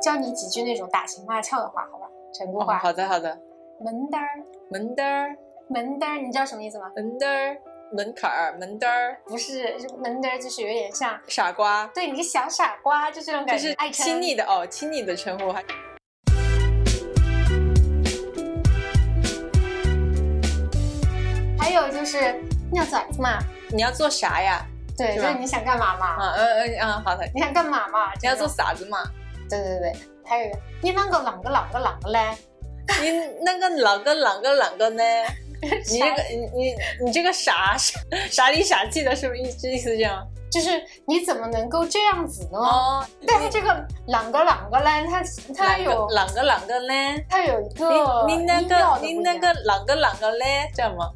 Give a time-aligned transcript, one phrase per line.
[0.00, 2.06] 教你几句那种打情骂俏的话，好吧？
[2.32, 2.78] 成都哦话。
[2.78, 3.36] 好的好的，
[3.80, 4.28] 门单儿，
[4.70, 5.36] 门单儿
[5.68, 6.90] 门单儿，你知道什么意思吗？
[6.94, 7.56] 门单儿
[7.92, 15.64] 门槛儿门单儿不是，是门单儿就是有点像，傻瓜，对你个小傻瓜，就这种就感觉，就是亲昵的哦，亲昵的称呼还。
[21.58, 22.40] 还有就是
[22.70, 23.38] 尿崽子嘛，
[23.70, 24.64] 你要做啥呀？
[24.96, 26.06] 对，就是你想干嘛嘛？
[26.06, 28.12] 啊嗯嗯嗯，好的，你想干嘛嘛？
[28.22, 28.98] 你要做这种啥子嘛？
[29.48, 32.36] 对对对，还有一个你啷个啷个啷个啷个嘞？
[33.00, 33.10] 你
[33.44, 35.02] 那个啷个啷个啷个呢？
[35.60, 36.74] 你这个你你
[37.04, 37.98] 你这个傻傻
[38.30, 40.26] 傻里傻气的，是不是意思意思这样？
[40.50, 42.58] 就是你怎么能够这样子呢？
[42.58, 43.68] 哦，但是这个
[44.06, 45.22] 啷个啷个嘞，它
[45.54, 47.24] 它有啷个啷个呢？
[47.28, 50.70] 它有一个你你那个你那个啷个啷个嘞？
[50.74, 51.10] 这样吗？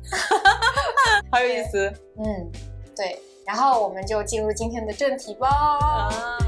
[1.32, 2.50] 好有意思嗯，
[2.96, 3.18] 对。
[3.46, 5.48] 然后我们就进入今天的正题吧。
[5.48, 6.38] 啊！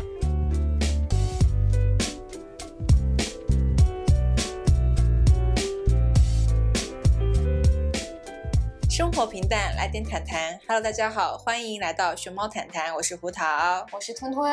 [8.97, 10.57] 生活平淡，来点谈谈。
[10.69, 13.85] Hello，大家好，欢迎来到熊猫谈谈，我是胡桃。
[13.91, 14.47] 我是吞吞，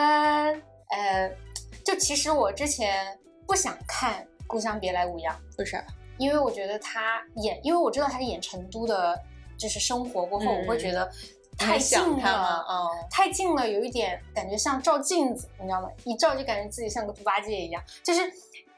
[0.90, 1.32] 呃，
[1.86, 3.06] 就其实我之前
[3.46, 5.86] 不想看《故乡别来无恙》，为啥？
[6.18, 9.16] 因为我觉得他演，因为我知道他是演成都的，
[9.60, 11.08] 就是生活过后，嗯我会觉得
[11.62, 12.00] 太近？
[12.18, 12.66] 了。
[12.68, 15.90] 哦，太近了，有一点感觉像照镜子，你知道吗？
[16.04, 17.82] 一照就感觉自己像个猪八戒一样。
[18.04, 18.22] 就是，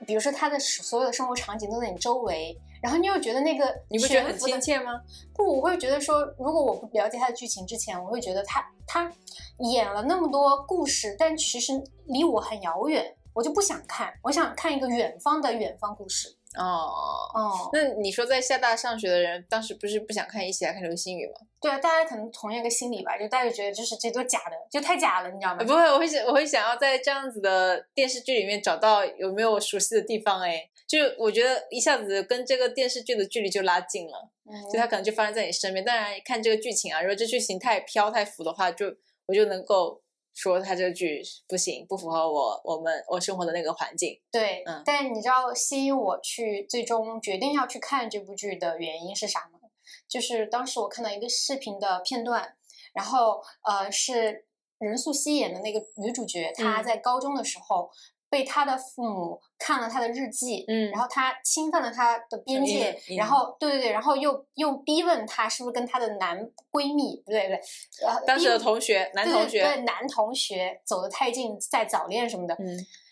[0.06, 5.02] 比如说他的所有的生活场景都在你周围，然后你又觉得那个你不觉得很亲切吗？
[5.34, 9.12] 不，我会觉得说，如果我不了解他的剧情之前，我会觉得他他
[9.60, 11.74] 演了那么多故事，但其实
[12.06, 14.14] 离我很遥远，我就不想看。
[14.22, 16.36] 我想看一个远方的远方故事。
[16.56, 21.38] 哦，哦，那你说在厦大上学的人，当时不是不想看《一起来看流星雨》吗？
[21.60, 25.66] 对啊，大家可能同样一个心理吧，就大家觉得就是这都假的，就太假了，你知道吗呃？
[25.66, 30.42] 不会，我会想，我会想要在这样子的电视剧里面找到有没有我熟悉的地方。
[30.42, 35.84] 哎，就我觉得一下子跟这个电视剧的距离就拉近了，嗯就它可能就发生在你身边。
[35.84, 38.94] 当然，看这个剧情啊，如果这剧情太飘太浮的话，就
[39.26, 40.03] 我就能够
[40.34, 44.20] 说他这个剧不行，不符合我我们我生活的那个环境。
[44.32, 49.60] 对，嗯但是你知道吸引我去最终决定要去看这部剧的原因是啥吗？
[50.08, 52.56] 就是当时我看到一个视频的片段，
[52.94, 54.46] 然后呃是
[54.80, 57.90] 任素汐演的那个女主角，她嗯在高中的时候。
[58.34, 60.90] 被她的父母看了她的日记，嗯。
[60.90, 66.36] 然后她侵犯了她的边界，嗯然后对对对，然后又又逼问她是不是跟她的男
[66.72, 67.62] 闺蜜，不对不对，
[68.08, 72.66] 呃，当时的同学，男同学，对对男同学走得太近，在早恋什么的，嗯，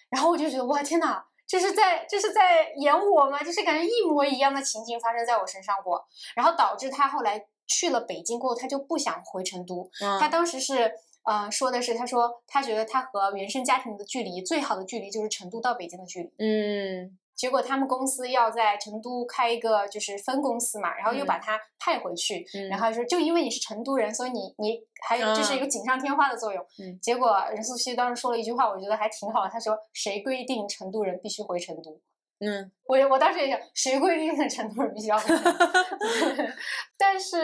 [0.10, 3.44] 然后我就觉得哇天哪，这是在这是在演我吗？
[3.44, 6.04] 就是感觉一模一样的情景发生在我身上过，
[6.36, 9.88] 然后导致他后来去了北京过后，他就不想回成都。
[10.20, 10.92] 他嗯当时是
[11.24, 16.32] 呃说的是，他说他觉得他和原生家庭的距离最好的距离就是成都到北京的距离。
[16.40, 26.64] 嗯结果他们公司要在成都开一个就是分公司嘛，然后又把他派回去，嗯，然后说就因为你是成都人，所以你你还有就是一个锦上添花的作用。
[26.80, 29.50] 嗯结果任素汐当时说了一句话，我觉得还挺好的。
[29.50, 32.00] 她说：“谁规定成都人必须回成都
[32.42, 35.52] 嗯？”我我当时也想，谁规定成都人必须要回成都？
[36.98, 37.38] 但是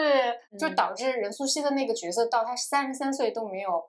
[0.58, 3.88] 就嗯导致任素汐的那个角色到她三十三岁都没有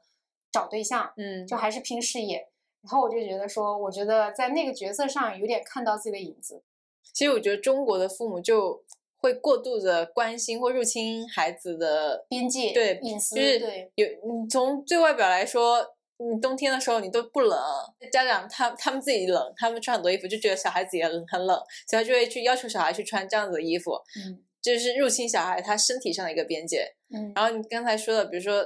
[0.51, 2.47] 找对象，嗯，就还是拼事业。
[2.81, 6.63] 然后我就觉得说，我觉得在那个角色上有点看到自己的影子。
[7.11, 8.81] 其实我觉得中国的父母就
[9.17, 15.85] 会过度的关心或入侵孩子的边界对隐私就是对有你从最外表来说，
[16.19, 17.57] 你冬天的时候你都不冷，
[18.11, 21.57] 家长他他们自己冷，他们穿很多衣服就觉得小孩子也很很冷，
[21.87, 26.85] 所以他就会去要求小孩去穿这样子的衣服，嗯就是入侵小孩他身体上的一个边界。
[27.13, 28.61] 嗯然后你刚才说的，比如说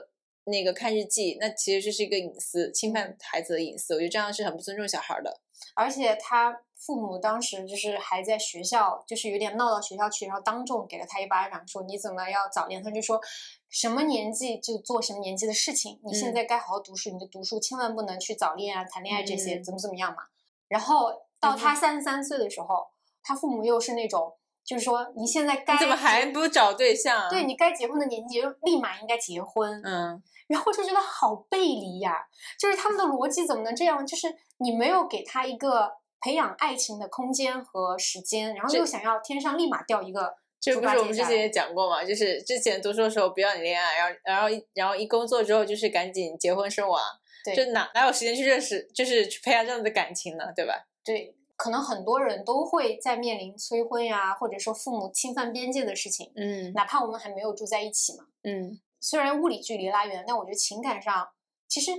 [0.46, 5.40] 那个看日记，那其实就是一个隐私，侵犯孩子的隐私，我觉得这样是很不尊重小孩的。
[5.75, 12.84] 而且他父母当时就是还在学校，就是有点闹到学校去，然后当众给了他一巴掌，说你怎么要早恋？
[12.84, 13.22] 他就说
[13.73, 20.21] 什么年纪就做什么年纪的事情，你现嗯在该好好读书，你就读书，千万不能去早恋啊、谈恋爱这些，嗯怎么怎么样嘛。
[20.68, 22.86] 然后到嗯他三十三岁的时候，
[23.24, 24.31] 他父母又是那种，
[24.63, 27.27] 就是说你现在该怎么还不找对象？
[27.31, 32.27] 对，你该结婚的年纪就立马应该结婚，嗯，然后就觉得好背离呀、
[32.59, 34.06] 就是他们的逻辑怎么能这样？
[34.06, 34.27] 就是
[34.57, 42.06] 你没有给他一个培养爱情的空间和时间，然后又想要天上立马掉一个猪这不是我们之前也讲过嘛？
[42.06, 47.01] 就是之前读书的时候不要你恋爱，然后然后一然后一工作之后就是赶紧结婚生娃，
[47.44, 50.45] 对就哪哪有时间去认识，就是去培养这样的感情呢？
[50.56, 50.88] 对吧？
[51.04, 61.27] 对，可能很多人都会在面临催婚呀，或者说父母侵犯边界的事情，嗯哪怕我们还没有住在一起嘛，嗯虽然物理距离拉远，但我觉得情感上，
[61.68, 61.92] 其实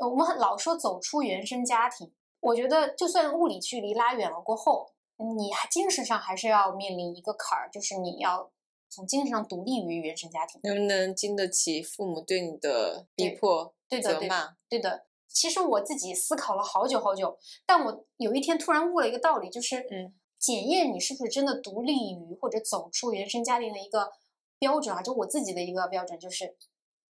[0.00, 2.10] 呃我们很老说走出原生家庭。
[2.40, 4.86] 我觉得就算物理距离拉远了过后，
[5.18, 8.50] 你还精神上还是要面临一个坎儿，就是你要
[8.88, 10.60] 从精神上独立于原生家庭。
[10.64, 14.56] 能不能经得起父母对你的逼迫、对的，对的，责骂？
[14.68, 15.06] 对的。
[15.28, 24.12] 其实我自己思考了好久好久，但我有一天突然悟了一个道理，就是，嗯，检验你是不是真的独立于或者走出原生家庭的一个
[24.58, 26.56] 标准啊，就我自己的一个标准，就是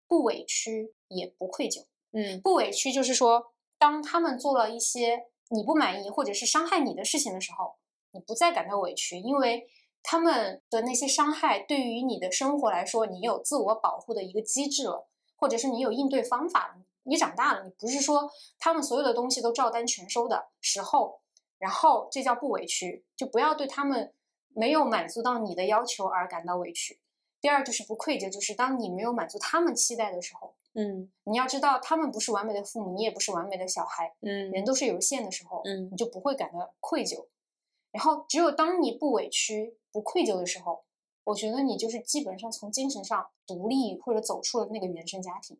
[0.08, 1.84] 不委屈也不愧疚。
[2.12, 7.76] 嗯不委屈就是说，当他们做了一些你不满意或者是伤害你的事情的时候，
[8.14, 9.68] 你不再感到委屈，因为
[10.02, 16.84] 他们的那些伤害对于你的生活来说，你有自我保护的一个机制了，或者是你有应对方法了。
[17.06, 21.20] 你长大了，你不是说他们所有的东西都照单全收的时候，
[21.58, 24.14] 然后这叫不委屈，就不要对他们
[24.54, 26.98] 没有满足到你的要求而感到委屈。
[27.42, 37.26] 第二就是不愧疚，就是当你没有满足他们期待的时候，嗯你要知道，他们不是完美的父母，你也不是完美的小孩，嗯人都是有限的时候，嗯你就不会感到愧疚。
[37.94, 40.84] 然后，只有当你不委屈、不愧疚的时候，
[41.22, 45.56] 我觉得你就是基本上从精神上独立或者走出了那个原生家庭，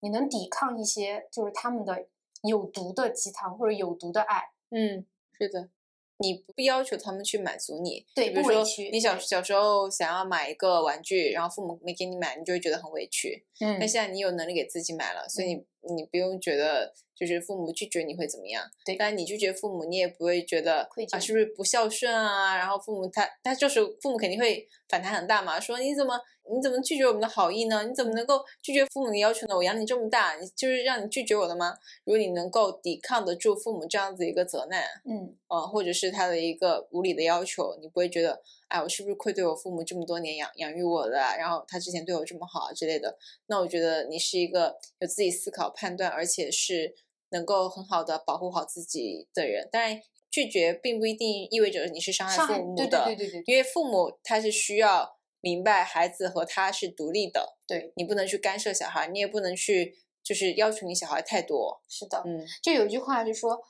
[0.00, 2.08] 你能抵抗一些就是他们的
[2.42, 4.50] 有毒的鸡汤或者有毒的爱。
[4.70, 5.06] 嗯，
[5.38, 5.70] 是的。
[6.18, 13.46] 你不要求他们去满足你，对比如说不委屈你小小时候想要买一个玩具，然后父母没给你买，你就会觉得很委屈。
[13.60, 18.62] 嗯但现在你有能力给自己买了，所以你你不用觉得就是父母拒绝你会怎么样。
[18.84, 22.56] 对但你拒绝父母，你也不会觉得愧疚啊是不是不孝顺啊？
[22.56, 27.84] 然后父母他他就是父母肯定会反弹很大嘛，说你怎么你怎么拒绝我们的好意呢？
[27.84, 29.56] 你怎么能够拒绝父母的要求呢？
[29.56, 31.76] 我养你这么大，你就是让你拒绝我的吗？
[32.04, 43.16] 如果你能够抵抗得住父母这样子一个责难，嗯呃，或者是他的一个无理的要求，你不会觉得，哎，我是不是愧对我父母这么多年养养育我的啊，然后他之前对我这么好啊之类的？
[43.46, 46.94] 那我觉得你是一个有自己思考判断，而且是
[47.30, 49.68] 能够很好的保护好自己的人。
[49.70, 50.00] 当然，
[50.30, 62.22] 拒绝并不一定意味着你是伤害父母的，对对对对对因为父母他是需要明白孩子和他是独立的，对，你不能去干涉小孩，你也不能去就是要求你小孩太多，是的。
[62.26, 63.62] 嗯就有一句话就说，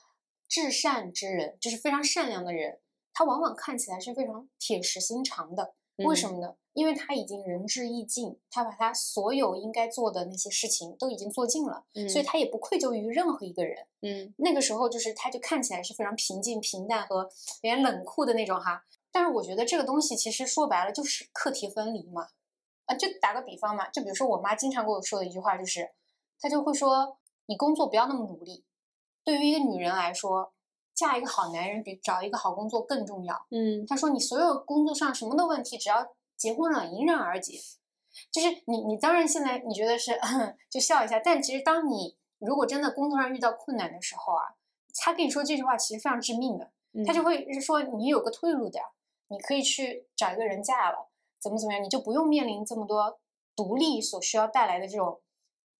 [0.47, 2.79] 至善之人，就是非常善良的人，
[3.13, 5.73] 他往往看起来是非常铁石心肠的。
[5.97, 6.55] 为什嗯么呢？
[6.77, 13.87] 因为他已经仁至义尽，他把他所有应该做的那些事情都已经做尽了，嗯所以他也不愧疚于任何一个人。
[14.03, 17.23] 嗯那个时候，就是他就看起来是非常平静、平淡和
[17.63, 18.85] 有点冷酷的那种哈。
[19.11, 22.27] 但是我觉得这个东西其实说白了就是课题分离嘛。
[22.85, 25.89] 啊，就打个比方嘛，就比如说我妈经常跟我说的一句话就是，
[26.39, 28.63] 她就会说你工作不要那么努力。
[29.23, 30.53] 对于一个女人来说，
[30.93, 33.47] 嫁一个好男人比找一个好工作更重要。
[33.49, 37.59] 嗯她说你所有工作上什么的问题，只要结婚了迎刃而解。
[38.31, 40.19] 就是你，你当然现在你觉得是
[40.71, 44.43] 就笑一下，但其实当你如果真的工作上遇到困难的时候啊，
[44.95, 48.79] 他跟你说这句话其实非常致命的，嗯，他就会是说你有个退路的，
[49.27, 53.19] 你可以去找一个人嫁了，怎么怎么样，你就不用面临这么多
[53.55, 55.21] 独立所需要带来的这种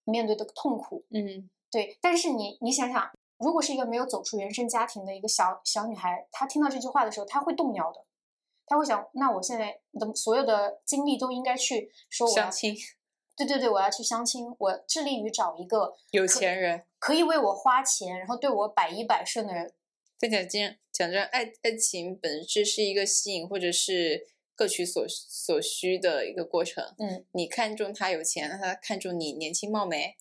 [0.03, 1.05] 面对的痛苦。
[1.09, 3.09] 嗯对，但是你你想想，
[3.39, 8.05] 如果是一个没有走出原生家庭的一个小小女孩，她听到这句话的时候，她会动摇的，
[8.67, 12.75] 她会想，那我现在的所有的精力都应该去说我要相，亲
[13.37, 16.83] 对对对，我要去相亲，我致力于找一个有钱人。
[16.99, 19.73] 可以为我花钱，然后对我百依百顺的人。
[20.19, 26.83] 但讲真，讲真，爱爱情本质是一个吸引或者是各取所所需的一个过程。
[26.97, 30.17] 嗯，你看中他有钱，那他看中你年轻貌美，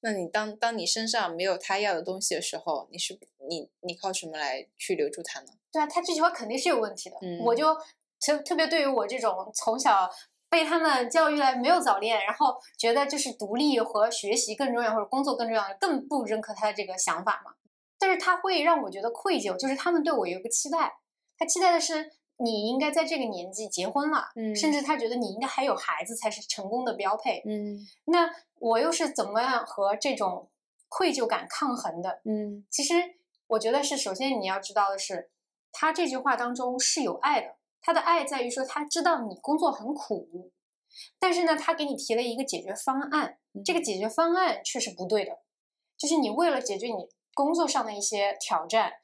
[0.00, 3.18] 那你当当你身上没有他要的东西的时候，你是
[3.48, 5.52] 你你靠什么来去留住他呢？
[5.76, 7.16] 对啊，他这句话肯定是有问题的。
[7.20, 7.74] 嗯我就
[8.20, 10.08] 特特别对于我这种从小
[10.48, 17.52] 被他们教育来没有早恋，然后觉得就是独立和学习更重要，或者工作更重要，更不认可他的这个想法嘛。
[17.98, 20.94] 但是他会让我觉得愧疚，就是他们对我有一个期待，
[21.36, 27.42] 他期待的是你应该在这个年纪结婚了，嗯甚至他觉得你应该还有孩子才是成功的标配。
[27.46, 30.48] 嗯那我又是怎么样和这种
[30.88, 32.20] 愧疚感抗衡的？
[32.24, 32.94] 嗯其实
[33.48, 35.30] 我觉得是，首先你要知道的是，
[35.78, 37.56] 他这句话当中是有爱的。
[37.82, 40.50] 他的爱在于说，他知道你工作很苦，
[41.18, 43.38] 但是呢，他给你提了一个解决方案。
[43.62, 45.38] 这个解决方案却是不对的，
[45.98, 48.94] 就是你为了解决你工作上的一些挑战，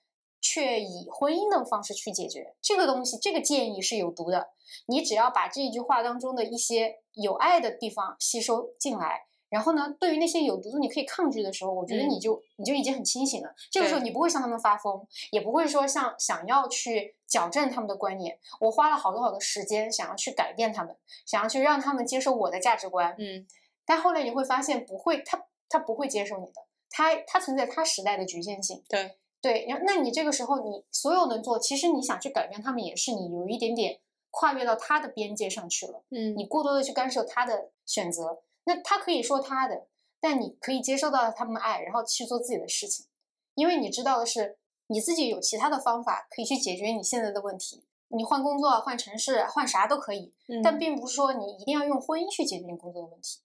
[0.40, 4.48] 却以婚姻的方式去解决这个东西，这个建议是有毒的。
[4.86, 13.54] 你只要把这句话当中的一些有爱的地方吸收进来，然后呢，对于那些有毒的你可以抗拒的时候，我觉得嗯你就、你就已经很清醒了。
[13.70, 18.38] 这个时候你不会向他们发疯，也不会说像想要去矫正他们的观念。
[18.60, 23.46] 我花了好多好多时间想要去改变他们，想要去让他们接受我的价值观，嗯
[23.84, 28.82] 但后来你会发现不会，他他不会接受你的，他他存在他时代的局限性。
[28.88, 33.98] 对，对，然后那你这个时候你所有能做，其实你想去改变他们，也是你有一点点
[34.30, 36.02] 跨越到他的边界上去了。
[36.10, 39.86] 嗯你过多的去干涉他的选择，那他可以说他的，
[40.20, 43.06] 但你可以接受到他们爱，然后去做自己的事情，
[43.54, 47.84] 因为你知道的是你自己有其他的方法可以去解决你现在的问题。
[48.14, 53.40] 你换工作、换城市、换啥都可以，嗯但并不是说你一定要用婚姻去解决你工作的问题。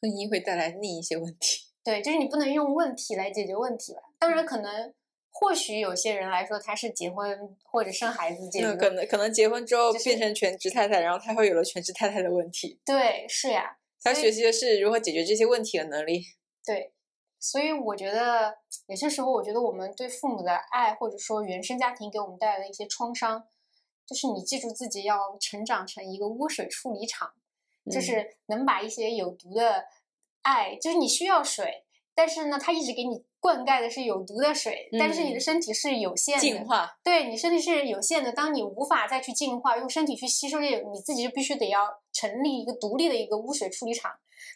[0.00, 1.68] 婚姻会带来另一些问题。
[1.84, 4.00] 对，就是你不能用问题来解决问题吧。
[4.18, 4.92] 当然，可能
[5.30, 12.80] 或许有些人来说，他是结婚或者生孩子解决那可能可能结婚之后就变成全职太太，然后他会有了全职太太的问题。
[12.84, 16.24] 对，是呀，他学习的是如何解决这些问题的能力。
[16.64, 16.92] 对，
[17.38, 23.48] 所以我觉得有些时候，我觉得我们对父母的爱，或者说原生家庭给我们带来的一些创伤，
[24.06, 27.32] 就是你记住自己要成长成一个污水处理厂，
[27.90, 29.86] 就嗯是能把一些有毒的
[30.42, 31.81] 爱，就是你需要水，
[32.14, 36.40] 但是呢，它一直给你灌溉的是有毒的水，但是你的嗯身体是有限的，
[37.02, 44.12] 对你身体是有限的，当你无法再去净化，用身体去吸收这个，你自己就必须得要成立一个独立的一个污水处理厂。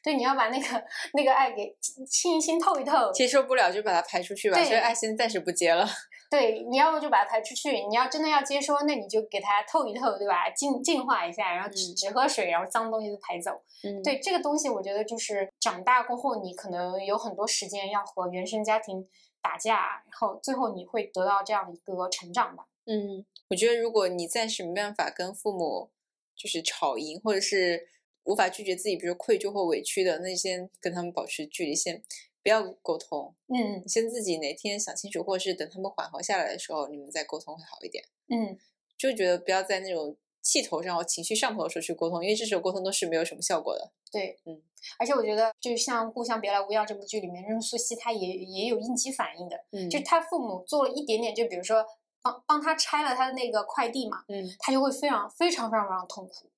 [0.06, 0.84] 对，你要把那个
[1.14, 1.76] 那个爱给
[2.08, 3.10] 清一清、透一透。
[3.10, 4.56] 接受不了就把它排出去吧。
[4.56, 5.84] 对所以爱先暂时不接了。
[6.30, 10.48] 对，你要不就把它排出去，你要真的要接收，那你就给它透一透，对吧？
[10.50, 13.50] 净净化一下，然后只嗯只喝水，然后脏东西都排走。
[13.82, 19.04] 嗯，对这个东西，我觉得就是长大过后，你可能有很多时间要和原生家庭
[19.42, 22.66] 打架，然后最后你会得到这样的一个成长吧。
[22.86, 25.90] 嗯，我觉得如果你暂时没办法跟父母
[26.36, 27.88] 就是吵赢，或者是
[28.26, 32.02] 无法拒绝自己，比如愧疚或委屈的，那先跟他们保持距离，先
[32.42, 33.82] 不要沟通，嗯。
[33.84, 38.04] 你先自己哪天想清楚，或者是等他们缓和下来的时候，你们再沟通会好一点。
[38.28, 38.58] 嗯，
[38.98, 43.92] 就觉得不要在那种气头上或情绪上头的时候去沟通，因为这时候沟通都是没有什么效果的。
[44.12, 44.62] 对，嗯，
[44.98, 49.90] 而且我觉得，就像《故乡别来无恙》这部剧里面，任素汐她也也有应激反应的，嗯。
[49.90, 51.84] 就她父母做了一点点，就比如说
[52.22, 54.48] 帮帮她拆了她的那个快递嘛，嗯。
[54.60, 56.48] 她就会非常非常非常非常痛苦，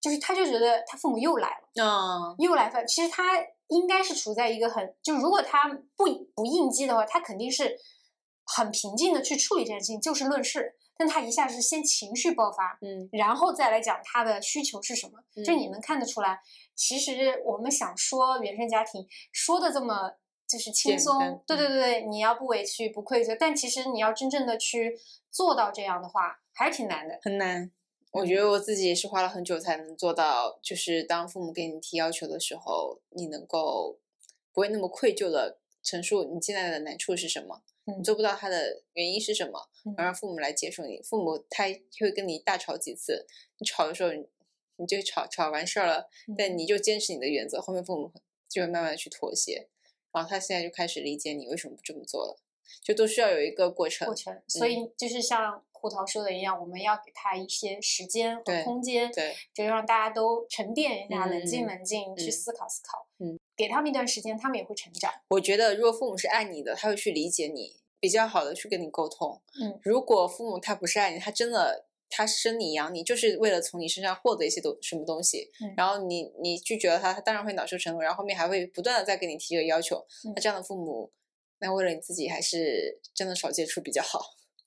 [0.00, 3.38] 就是他就觉得他父母又来了，嗯，又来犯，其实他
[3.68, 6.04] 应该是处在一个很，就如果他不
[6.34, 7.76] 不应激的话，他肯定是
[8.44, 16.40] 很平静的去处理这件事情，就事论事，但他一下是先情绪爆发，嗯然后再来讲他的需求是什么，就嗯你能看得出来，
[16.74, 20.12] 其实我们想说原生家庭说的这么
[20.48, 24.98] 就是轻松对对对，你要不委屈不愧疚，但其实你要真正的去
[25.30, 27.20] 做到这样的话，还是挺难的。
[27.22, 27.70] 很难。
[28.12, 33.98] 我嗯觉得我自己也是花了很久才能做到，就是当父母给你提要求的时候，你能够
[34.52, 41.00] 不会那么愧疚的陈述你现在的难处是什么，你嗯做不到他的原因是什么，嗯然后让父母来接受你。
[41.02, 41.64] 父母他
[42.00, 43.26] 会跟你大吵几次，
[43.58, 44.26] 你吵的时候你
[44.76, 48.12] 你就吵吵完事儿了，但嗯你就坚持你的原则，后面父母
[48.48, 49.68] 就会慢慢的去妥协，
[50.10, 52.36] 然后他现在就开始理解你为什么不这么做了，
[52.82, 54.06] 就都需要有一个过程。
[54.06, 63.06] 过程，所以就是像胡桃说的一样，我们要给他一些时间和空间，对，就让大家都沉淀一下，冷静嗯冷静，去嗯思考思考。
[63.18, 65.12] 嗯，给他们一段时间，他们也会成长。
[65.30, 69.40] 我觉得如果父母是爱你的，他会去理解你，比较好的去跟你沟通。
[69.60, 79.96] 嗯，如果父母他不是爱你，他真的他生你养你，就是为了从你身上获得一些东什么东西，嗯然后你你拒绝了他，他当然会恼羞成怒，然后后面还会不断的再给你提这个要求。
[80.24, 81.12] 嗯那这样的父母，
[81.60, 84.20] 那为了你自己，还是真的少接触比较好。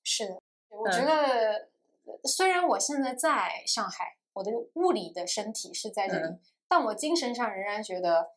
[0.03, 0.37] 是的，
[0.77, 1.69] 我觉嗯得
[2.25, 8.31] 虽然我现在在上海，我的物理的身体是在这里，嗯但我精神上仍然觉得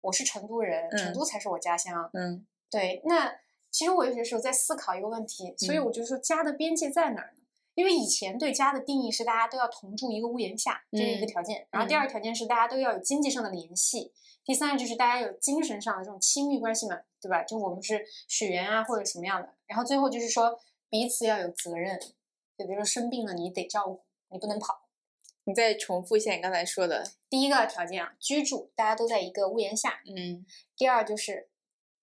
[0.00, 2.08] 我是成都人，成嗯都才是我家乡。
[2.12, 3.34] 嗯对，那
[3.70, 7.40] 其实我有些时候在思考一个问题，所以嗯我就说家的边界在哪儿呢？
[7.74, 11.66] 因为以前对家的定义是大家都要同住一个屋檐下，这是一个嗯条件。
[11.70, 14.12] 然后第二个条件是大家都要有经济上的联系，
[14.44, 17.42] 第三个就是大家有精神上的这种亲密关系嘛，对吧？
[17.42, 19.48] 就我们是血缘啊或者什么样的。
[19.66, 20.58] 然后最后就是说
[20.90, 21.98] 彼此要有责任，
[22.58, 24.88] 就比如说生病了你得照顾，你不能跑。
[25.44, 27.10] 你再重复一下你刚才说的。
[27.28, 30.02] 第一个条件啊，居住大家都在一个屋檐下。
[30.04, 30.44] 嗯
[30.76, 31.48] 第二就是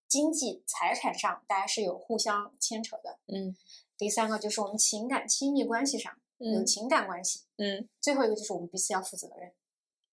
[0.07, 3.19] 经济财产上大家是有互相牵扯的。
[3.27, 3.55] 嗯
[3.97, 9.51] 第三个就是我们情感亲密关系上有嗯情感关系，嗯，最后一个就是我们彼此要负责任。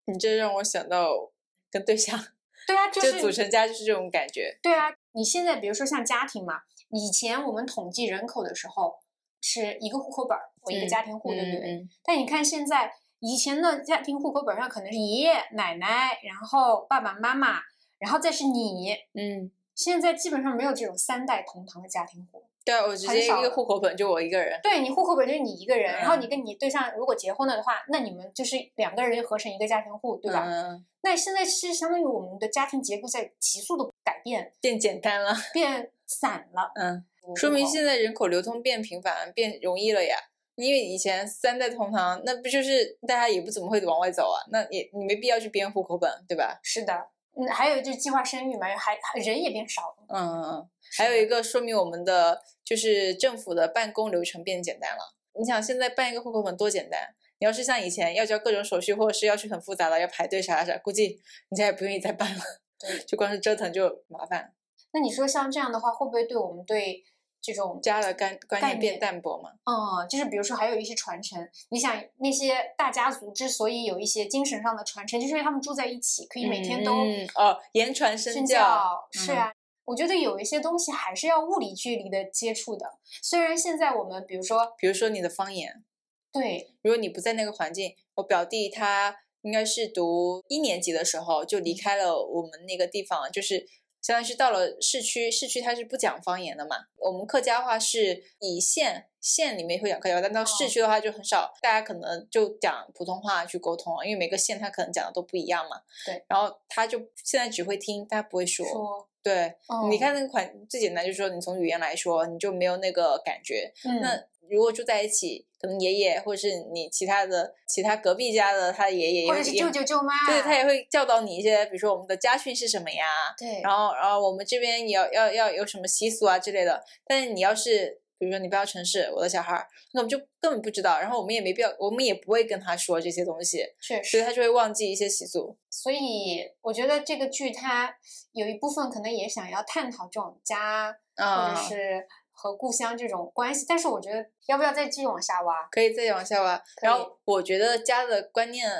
[0.07, 1.33] 你这让我想到
[1.71, 2.19] 跟对象
[2.67, 4.59] 对啊，就就是组成家就是这种感觉。
[4.63, 6.63] 对啊，你现在比如说像家庭嘛，
[6.95, 8.95] 以前我们统计人口的时候
[9.41, 11.73] 是一个户口本儿为一个嗯家庭户，对不对？
[11.73, 17.61] 嗯但你看现在，以前的家庭户口本上可能是爷爷奶奶，然后爸爸妈妈，
[17.99, 18.93] 然后再是你。
[19.15, 22.45] 嗯，现在基本上没有这种三代同堂的家庭户。
[22.65, 24.59] 对啊，我直接一个户口本就我一个人。
[24.63, 30.47] 对你户口本就是你一个人，然后你嗯跟你对象如果结婚了的话，那你们就是两个人合成一个家庭户，对吧？
[30.47, 35.35] 嗯，那现在是相当于我们的家庭结构在急速的改变，变简单了。
[35.53, 36.73] 变散了。
[36.77, 37.05] 嗯
[37.37, 40.17] 说明现在人口流通变频繁、变容易了呀。
[40.57, 44.39] 因为以前三代同堂，那不就是大家也不怎么会往外走啊？
[44.53, 46.61] 那也你没必要去编户口本，对吧？
[46.63, 46.93] 是的，
[47.37, 50.07] 嗯，还有就是计划生育嘛，还还人也变少了。
[50.09, 50.71] 嗯嗯嗯。
[50.97, 55.17] 还有一个说明我们的就是政府的办公流程变简单了。
[55.37, 57.15] 你想现在办一个户口本多简单？
[57.41, 62.41] 你要是像以前要交各种手续，或者是要去很复杂的要排队啥啥啥，估计人家也不愿意再办了。
[62.79, 64.53] 对，就光是折腾就麻烦。
[64.95, 67.03] 那你说像这样的话，会不会对我们对
[67.43, 69.51] 这种家的观观念变淡薄嘛？
[69.65, 76.93] 嗯，就是比如说还有一些传承，你想那些大家族之所以有一些精神上的传承，就是因为他们住在一起，可以每天都
[77.35, 78.99] 哦言传身教。
[79.11, 79.53] 是啊，
[79.85, 82.87] 我觉得有一些东西还是要物理距离的接触的。
[83.21, 85.85] 虽然现在我们比如说，比如说你的方言，
[86.33, 93.67] 对，如果你不在那个环境，我表弟他应该是读一年级的时候就离开了我们那个地方，就是。
[94.05, 96.77] 相当于是到了市区，市区它是不讲方言的嘛。
[96.99, 105.81] 我们客家话是以县县里面会讲客家话，但到市区的话就很少，大家可能就讲普通话去沟通了，因为每个县它可能讲的都不一样嘛。
[106.05, 106.23] 对。
[106.29, 108.67] 然后他就现在只会听，他不会说。
[108.67, 109.09] 说。
[109.23, 109.55] 对。
[109.91, 113.73] 你看那个款最简单，就是说你从语言来说，你就没有那个感觉。
[113.85, 114.01] 嗯。
[114.03, 114.25] 那。
[114.51, 123.07] 如果住在一起，可能爷爷或者是你其他的其他隔壁家的他的爷爷，或者是舅舅舅妈，对他也会教导你一些，比如说我们的家训是什么呀？
[123.39, 126.85] 对，然后然后我们这边也要要要有什么习俗啊之类的。
[127.07, 135.57] 但是你要是比如说你不要城市，我的小孩儿，那我们就根本不知道，然后我们也没必要，我们也不会跟他说这些东西，确实，所以他就会忘记一些习俗。
[135.71, 137.97] 所以我觉得这个剧它
[138.33, 142.07] 有一部分可能也想要探讨这种家，或者是。
[142.45, 145.67] 和故乡这种关系，但是我觉得要不要再继续往下挖？
[145.71, 146.63] 可以再往下挖。
[146.83, 148.71] 然后我觉得家的观念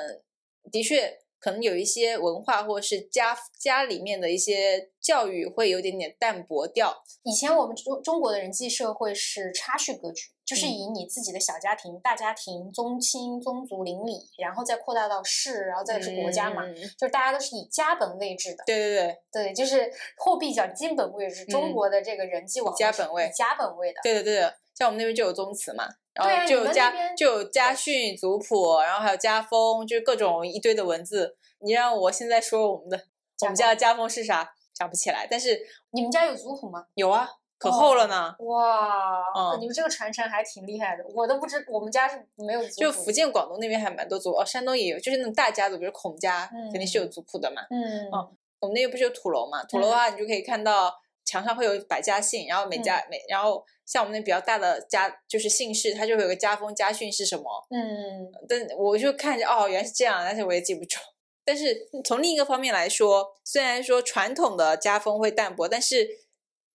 [0.71, 1.17] 的确。
[1.37, 7.03] 可能有一些文化或者是家家里面的一些教育会有点点淡薄掉。
[7.21, 16.61] 以前我们中中国的人际社会是差序格局，就是以你自己的小家庭、大家庭、宗亲、宗族、邻里，然后再扩大到市，然后再是国家嘛，
[16.97, 18.63] 就是大家都是以家本位制的。
[18.65, 23.99] 对对对对，就是货币叫金本位制，中国的这个人际网家本位，家本位的。
[24.03, 25.85] 对对对的，像我们那边就有宗祠嘛。
[26.13, 31.35] 然后就有家就有家训族谱，然后还有家风，就是各种一堆的文字。
[31.59, 32.97] 你让我现在说我们的
[33.41, 35.27] 我们家的家风是啥，想不起来。
[35.29, 35.59] 但是
[35.91, 36.85] 你们家有族谱吗？
[36.93, 37.29] 有啊，
[37.65, 38.35] 可厚了呢。
[38.39, 42.67] 哇，你们这个传承还挺厉害的，我都不知我们家是没有。
[42.69, 47.61] 就福建、广东那边还蛮多族哦，山东也有，就是那种大家族，比如孔家，肯定是有族谱的嘛。
[47.69, 48.07] 嗯。
[48.11, 49.63] 哦，我们那边不是有土楼嘛？
[49.63, 53.63] 土楼的话，你就可以看到墙上会有百家姓，然后每家每然后。
[53.85, 57.43] 像我们那比较大的家，就是姓氏，它就会有个家风家训是什么？
[57.69, 60.97] 嗯，但我就看着哦，原来是这样，但是我也记不住。
[61.45, 66.09] 但是从另一个方面来说，虽然说传统的家风会淡薄，但是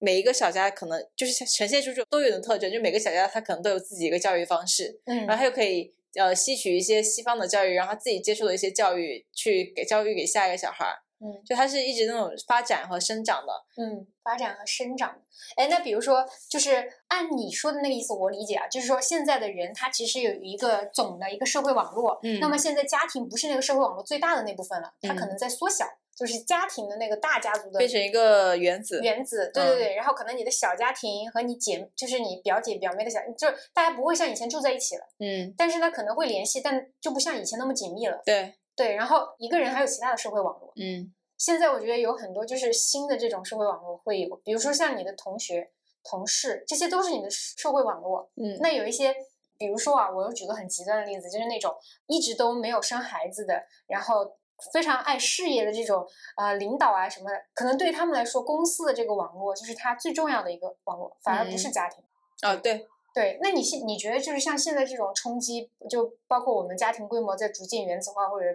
[0.01, 10.99] 每一个小家可能就是呈现出这种多元的特征，就每个小家他可能都有自己一个教育方式，嗯，然后他又可以呃吸取一些西方的教育，然后他自己接受的一些教育去给教育给下一个小孩儿。
[11.23, 15.21] 嗯，就他是一直那种发展和生长的，嗯，发展和生长。
[15.55, 25.85] 哎，那比如说，就是按你说的那个意思，我理解啊，就是说现在的人他其实有一个总的一个社会网络，嗯，那么现在家庭不是那个社会网络最大的那部分了，它可能在缩小，
[26.21, 29.95] 就是家庭的那个大家族的变成一个原子，原子，对对对。
[29.95, 38.55] 然后可能你的小家庭和你姐，就是你表姐表妹的小，就是大家不会像以前住在一起了，嗯，但是呢可能会联系，但就不像以前那么紧密了，对。
[38.77, 45.71] 对，然后一个人还有其他的社会网络，嗯，现在我觉得有很多就是新的这种社会网络会有，比如说像你的同学、
[46.03, 49.15] 同事，这些都是你的社会网络，嗯，那有一些，
[49.59, 51.75] 比如说啊，我又举个很极端的例子，就是那种
[52.07, 54.39] 一直都没有生孩子的，然后
[54.73, 62.03] 非常爱事业的这种呃领导啊什么的，可能对他们来说，公司的这个网络就是他最重要的一个网络，反而不是家庭，
[62.43, 62.87] 啊，对。
[63.13, 68.47] 对，那你现你觉得就是像现在这种冲击，就包括我们家庭规模在逐渐原子化或者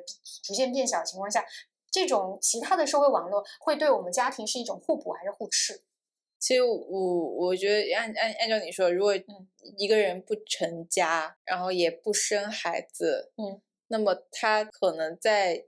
[0.42, 1.46] 逐渐变小的情况下，
[1.92, 5.82] 这种其他的社会网络会对我们家庭是一种互补还是互斥？
[6.40, 9.14] 其实我我觉得按按按照你说，如果
[9.78, 15.66] 一个人不成家，然后也不生孩子，嗯，那么他可能在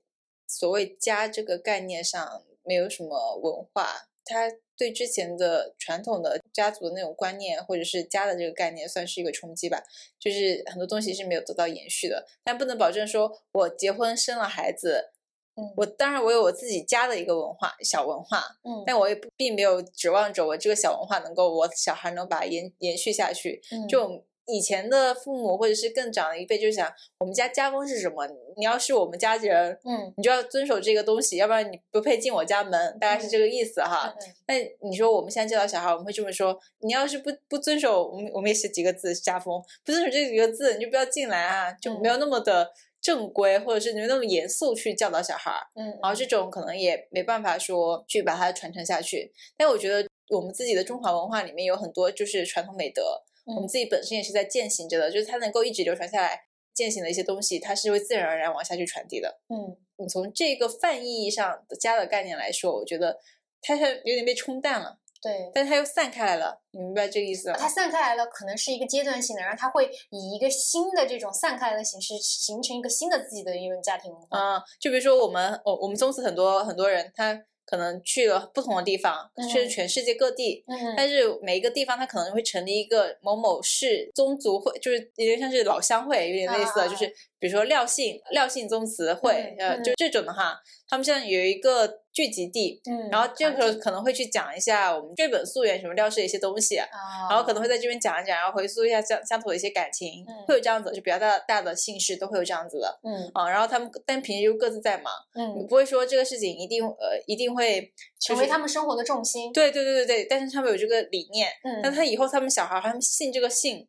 [0.47, 4.51] 所谓家这个概念上没有什么文化，他。
[4.79, 9.83] 对之前的传统的家族的那种观念，或者是家的这个概念，算是一个冲击吧。
[10.19, 15.09] 就是很多东西是没有得到延续的，但不能保证说我结婚生了孩子，
[15.55, 23.59] 嗯，我当然我有我自己家的一个文化小文化，嗯，但我也并没有指望着我这个小文化能够我小孩能把它延延续下去。
[23.71, 28.25] 嗯，就以前的父母或者是更长的一辈，就想我们家家风是什么？
[28.55, 34.13] 你要是我们家人，嗯你就要遵守这个东西，要不然你不配进我家门，大概是这个意思哈。
[34.19, 34.55] 嗯那
[34.87, 45.51] 你说我们现在教导小孩，我们会这么说：你要是不不遵守，我们我们也写几个字家风，不遵守这几个字，你就不要进来啊，就没有那么的正规，或者是没有那么严肃去教导小孩。
[45.75, 49.33] 嗯，然后这种可能也没办法说去把它传承下去。
[49.57, 53.03] 但我觉得我们自己的中华文化里面有很多就是传统美德，
[53.47, 56.39] 我们嗯自己本身也是在践行着的，就是它能够一直流传下来，
[56.73, 59.39] 践行的一些东西，它是会自然而然往下去传递的。
[59.49, 63.17] 嗯你从这个泛意义上的家的概念来说，我觉得
[63.61, 65.49] 它是有点被冲淡了，对。
[65.51, 67.57] 但是它又散开来了，你明白这个意思吗？
[67.57, 74.37] 它散开来了，可能是一个阶段性的，然后它会以一个新的这种散开来的形式，形成一个新的自己的一种家庭文化。
[74.39, 77.33] 嗯，就比如说我们我我们宗祠很多很多人，他
[77.69, 79.69] 可能去了不同的地方，甚至嗯。
[79.69, 80.93] 全世界各地，嗯。
[80.95, 96.87] 但是每一个地方，它可能会成立一个某某市宗族会，就是有点像是老乡会，有点类似的，啊就是比如说廖姓廖姓宗祠会，呃，就这种的哈，他们现在有一个聚集地，嗯，然后这个时候可能会去讲一下我们追本溯源什么廖氏的一些东西，啊，
[97.29, 107.81] 然后可能会在这边讲一讲，然后回溯一下乡乡土的一些感情，嗯会有这样子，就比较大大的姓氏都会有这样子的嗯啊，然后他们但平时就各自在忙，你嗯，不会说这个事情一定呃一定会
[108.19, 109.53] 就成为他们生活的重心。
[109.53, 113.87] 对对对对对，但是他们有这个理念，嗯，但他以后他们小孩他们信这个姓，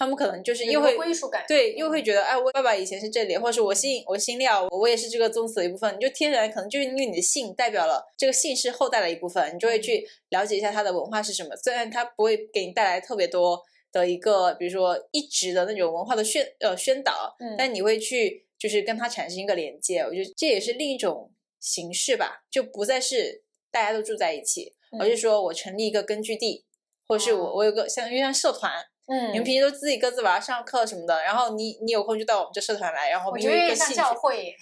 [0.00, 1.44] 他们可能就是又会归属感。
[1.46, 2.04] 对，又会嗯。
[2.04, 9.82] 觉得哎，我爸爸以前是这里，或者是我姓我姓廖，我我也是这个宗祠的一部分，你就天然可能就是因为你的姓代表了这个姓氏后代的一部分，你就会嗯。
[9.82, 17.54] 去了解一下它的文化是什么，虽然它不会给你带来特别多的一个，比如说一直的那种文化的宣呃宣导，嗯。
[17.58, 26.64] 但你会去就是跟它产生一个连接，我觉得这也是另一种形式吧，就不再是大家都住在一起，而是说我成立一个根据地，
[27.06, 27.52] 或者是我哦。
[27.56, 28.72] 我有个像因为像社团。
[29.10, 34.54] 嗯，你们平时都自己各自玩上课什么的，然后你你有空就到我们这社团来，然后我们有一个兴趣，教 会。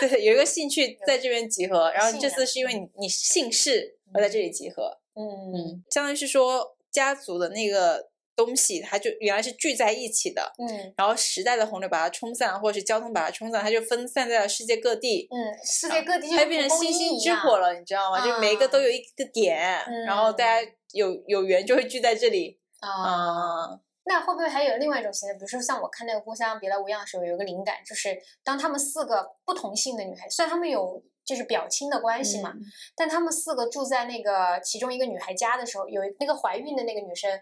[0.00, 5.22] 对，有一个兴趣在这边集合，然后这次是因为你你姓氏而在这里集合，嗯
[5.54, 15.28] 嗯，相当于是说家族的那个东西，它就原来是聚在一起的，嗯然后时代的洪流把它冲散，或者是交通把它冲散，它就分散在了世界各地。
[15.30, 18.24] 嗯，世界各地就它就变成星星之火了，你知道吗？
[18.24, 19.58] 就每一个都有一个点，
[20.06, 22.58] 然后大家有有缘就会聚在这里
[22.90, 23.70] 啊。
[23.70, 23.80] 啊。
[24.06, 25.34] 那会不会还有另外一种形式？
[25.36, 32.60] 比如说像我看那个《故乡别来无恙》的时候，有一个灵感，就是当他们四个不同姓的女孩，虽然她们有就是表亲的关系嘛，嗯
[32.94, 37.40] 但她们四个住在那个其中一个女孩家的时候，有一那个怀孕的那个女生，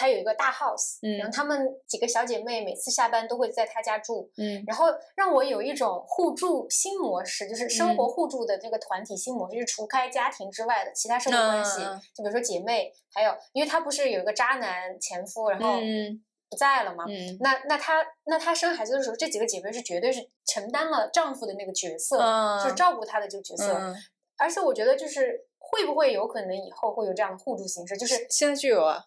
[0.00, 1.18] 她有一个大 house，、嗯。
[1.18, 4.64] 然后她们几个小姐妹每次下班都会在她家住，嗯。
[4.66, 7.96] 然后让我有一种互助新模式，就是生嗯。
[7.96, 17.36] 活互助的这个团体新模式，就是除开家庭之外的其他生活关系，嗯就比如说姐妹，还有因为她不是有一个渣男前夫，然后嗯不在了嘛，嗯。
[17.40, 22.16] 那那她那她生孩子的时候，这几个姐妹是绝对是承担了丈夫的那个角色，
[22.62, 22.76] 就是嗯。
[22.76, 23.94] 照顾她的这个角色，嗯，
[24.38, 29.04] 而且我觉得就是会不会有可能以后会有这样的互助形式，就是现在就有啊。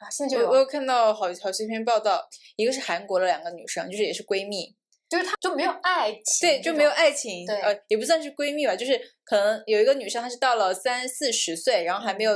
[0.00, 4.74] 啊，现在就有，我我有看到好好些篇报道，一个是韩国的两个女生，就是也是闺蜜，
[5.08, 12.32] 就是她就没有爱情，对，就没有，爱情，对呃，也不算是闺蜜吧，就是可能有一个女生，她是到了三四十岁，然后还没有、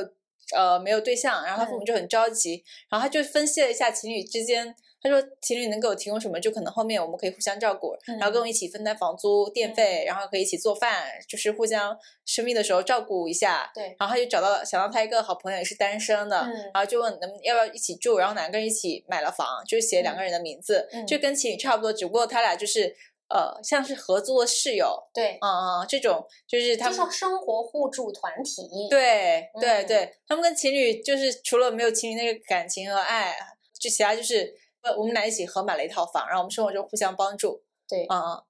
[0.55, 4.77] 呃没有对象，然后她父母嗯就很着急，然后她就分析了一下情侣之间。
[5.05, 6.41] 她说：“情侣能给我提供什么？
[6.41, 13.71] 就可能后面我们可以互相照顾，然后跟我一起分担房租、电嗯费，然后可以一起做饭，就是互相生病的时候照顾一下。
[13.75, 22.97] 对，然后他就找到了想到他一个好朋友也是单身的，嗯然后就问能要不要一起住，然后两个人一起买了房，就是写两个人的名字，嗯就跟情侣差不多，只不过他俩就是
[23.29, 33.37] 呃像是合租的室友，对，嗯嗯，这种就是他们就是生活互助团体，对对嗯对，他们跟情侣就是除了没有情侣那个感情和爱，
[33.79, 34.64] 就其他就是呃
[34.97, 38.45] 我们俩一起合买了一套房，然后我们生活中互相帮助，对嗯嗯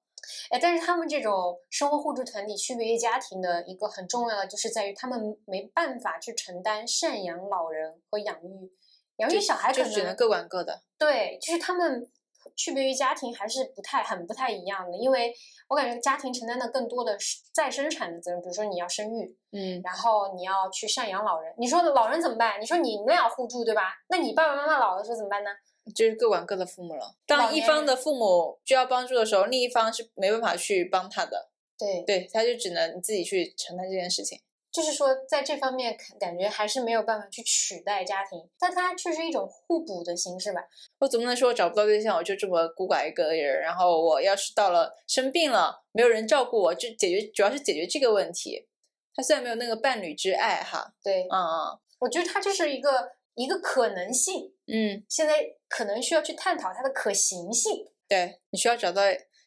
[0.51, 8.73] 哎，但是他们这种生活互助团体区别于家庭的一个很重要的，就是在于他们没办法去承担赡养老人和养育
[9.16, 12.11] 养育小孩，可能就只能各管各的，对，就是他们
[12.57, 15.35] 区别于家庭还是不太很不太一样的，因为
[15.68, 21.55] 我感觉家庭承担的更多的是再生产的责任，比如说你要生育，嗯然后你要去赡养老人。
[21.59, 22.59] 你说老人怎么办？
[22.59, 23.92] 你说你们俩互助对吧？
[24.09, 25.51] 那你爸爸妈妈老了时候怎么办呢？
[25.92, 27.14] 就是各管各的父母了。
[27.27, 34.40] 当一方的父母需要帮助的时候，另一方是没办法去帮他的，对，对，他就只能自己去承担这件事情。
[34.73, 40.64] 就是说在这方面感感觉还是没有办法去取代家庭，但它却是一种互补的形式吧。
[40.99, 48.66] 我总不能说我找不到对象，我就这么孤寡一个人，然后我要是到了生病了，没有人照顾我，就解决主要是解决这个问题。
[49.14, 55.35] 他虽然没有那个伴侣之爱哈，对，嗯嗯，我觉得他就是一个一个可能性，嗯，现在
[55.68, 57.87] 可能需要去探讨它的可行性。
[58.07, 59.03] 对你需要找到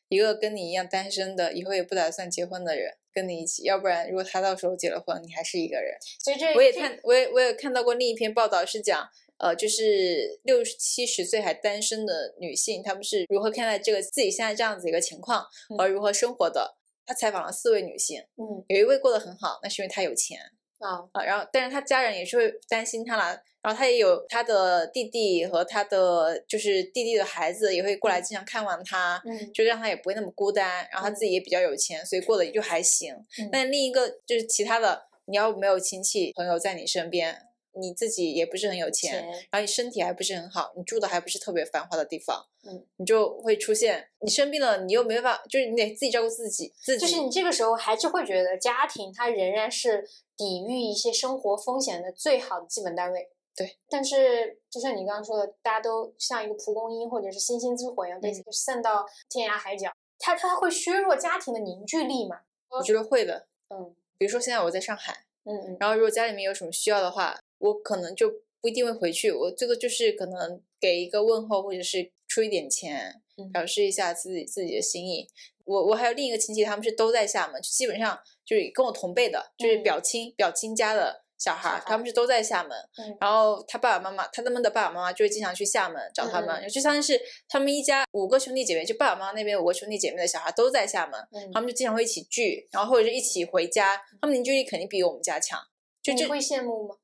[0.10, 5.96] 一个跟你一样单身的，以后也不打算结婚的人跟你一起，要不然如果他到时候结了婚，你还是一个人。
[6.24, 16.78] 所以这我也看，我也我也看到过另一篇报道，是讲，呃，就是六七十岁还单身的女性，她们是如何看待这个自己现在这样子一个情况嗯和如何生活的。
[17.06, 20.38] 他采访了四位女性，嗯有一位过得很好，那是因为她有钱
[20.80, 23.42] 啊啊，然后但是她家人也是会担心她啦。
[23.68, 30.88] 然后他也有他的弟弟和他的就是弟弟的孩子也会过来经常看望他，嗯就让他也不会那么孤单。
[30.90, 33.14] 然后他自己也比较有钱，所以过得也就还行。
[33.40, 37.38] 嗯但另一个就是其他的，你要没有亲戚朋友在你身边，
[37.78, 53.28] 你自己也不是很有钱，钱然后你身体还不是很好，你住的还不是特别繁华的地方，嗯，你就会出现你生病了，你又没办法，就是你得自己照顾自己，自己就是你这个时候还是会觉得家庭它仍然是抵御一些生活风险的最好的基本单位。
[53.58, 62.42] 对，但是就像你刚刚说的，大家都像一个蒲公英或者是星星之火一样被嗯散到天涯海角，它它会削弱家庭的凝聚力嘛？
[62.70, 63.48] 我觉得会的。
[63.70, 68.30] 嗯比如说现在我在上海，嗯嗯然后如果家里面有什么需要的话，我可能就
[68.62, 75.28] 不一定会回去，我最多就是可能给一个问候，或者是出一点钱，嗯表示一下自己自己的心意。
[75.66, 82.78] 我我还有另一个亲戚，他们是都在厦门，就基本上就是跟我同辈的，就是嗯表亲、表亲家的小孩儿，他们是都在厦门。
[82.98, 95.60] 嗯然后他爸爸妈妈，他们的爸爸妈妈就会经常去厦门找他们，嗯就相当于是他们一家五个兄弟姐妹，就爸爸妈妈那边五个兄弟姐妹的小孩都在厦门，嗯他们就经常会一起聚，然后或者是一起回家，他们凝聚力肯定比我们家强。
[96.02, 96.96] 就这你会羡慕吗？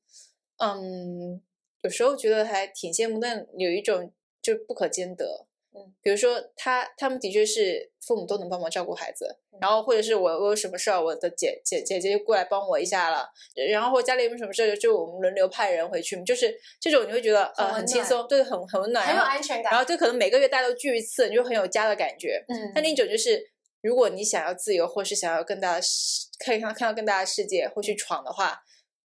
[0.58, 1.40] 嗯，
[1.82, 5.46] 有时候觉得还挺羡慕，但有一种就不可兼得。
[5.76, 13.28] 嗯，比如说他他们的确是父母都能帮忙照顾孩子，嗯然后或者是我我有什么事儿，我的姐姐姐姐就过来帮我一下了，
[13.70, 19.72] 然后或家里有什么事儿，就我们轮流派人回去，就是这种你会觉得呃很轻松，对，很很温暖，很有安全感。
[19.72, 22.44] 然后就可能每个月大家都聚一次，你就很有家的感觉。
[22.48, 23.42] 嗯，那另一种就是，
[23.82, 28.62] 如果你想要自由，或是想要更大的世，可以看看到更大的世界，或去闯的话，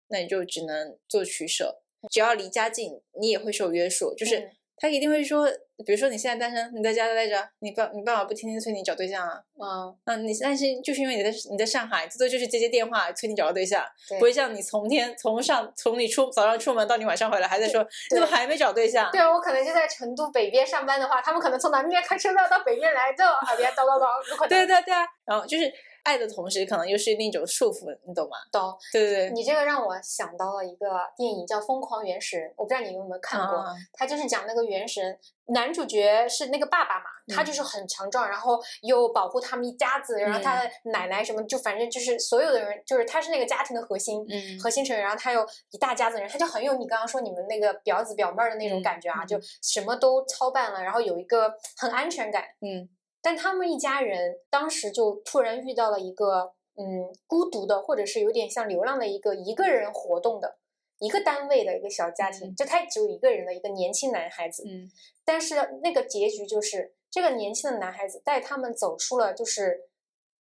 [0.08, 1.82] 那你就只能做取舍。
[2.12, 4.13] 只要离家近，你也会受约束。
[4.15, 5.47] 就是嗯他一定会说，
[5.85, 9.41] 比如说你现在单身，你在家待着，你爸你爸爸不天天催你找对象啊？
[9.57, 19.09] 嗯，嗯，你但是就是因为你在你在上海，最多就是接接电话催你找个对象，对不会像你从天从上从你出早上出门到你晚上回来还在说你怎么还没找对象？
[19.11, 25.71] 对我可能就在成都北边上班的话，他们可能从南边开车到到北边来，就耳边叨叨叨，有可能对对对啊，然后就是
[26.06, 28.38] 爱的同时，可能又是另一种束缚，你懂吗？
[28.52, 28.74] 懂。
[28.94, 33.58] 对对对，你这个让我想到了一个电影叫《疯狂原始人》，我不知道你有没有看过。
[33.58, 44.26] 啊他就是讲那个原始人，男主角是那个爸爸嘛，他就是很强壮，然后又保护他们一家子，然后他的奶奶什么，就反正就是所有的人，就是他是那个家庭的核心。
[44.30, 52.44] 嗯核心成员，然后他有一大家子人，他就很有你刚刚说你们那个表子表妹儿的那种嗯感觉啊，嗯就什么都操办了，然后有一个很安全感。
[52.62, 52.88] 嗯
[53.25, 60.59] 但他们一家人当时就突然遇到了一个嗯孤独的，或者是有点像流浪的一个一个人活动的
[60.99, 64.63] 一个单位的一个小家庭，嗯就他只有一个人的一个年轻男孩子。
[64.67, 64.91] 嗯
[65.23, 69.89] 但是那个结局就是这个年轻的男孩子带他们走出了就是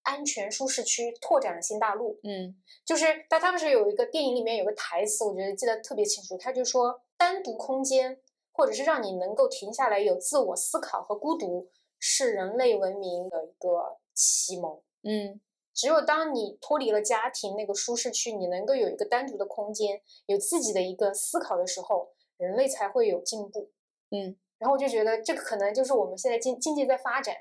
[0.03, 2.19] 安全舒适区，拓展了新大陆。
[2.21, 8.19] 嗯就是但他们是有一个电影里面有个台词，我觉得记得特别清楚，他就说单独空间，
[8.51, 11.67] 或者是让你能够停下来有自我思考和孤独，
[12.07, 14.79] 是人类文明的一个启蒙。
[15.01, 15.41] 嗯
[15.73, 23.71] 只有当你脱离了家庭那个舒适区，你能够有一个单独的空间，有自己的一个思考的时候，人类才会有进步。
[24.11, 27.35] 嗯然后我就觉得这个可能就是我们现在经经济在发展，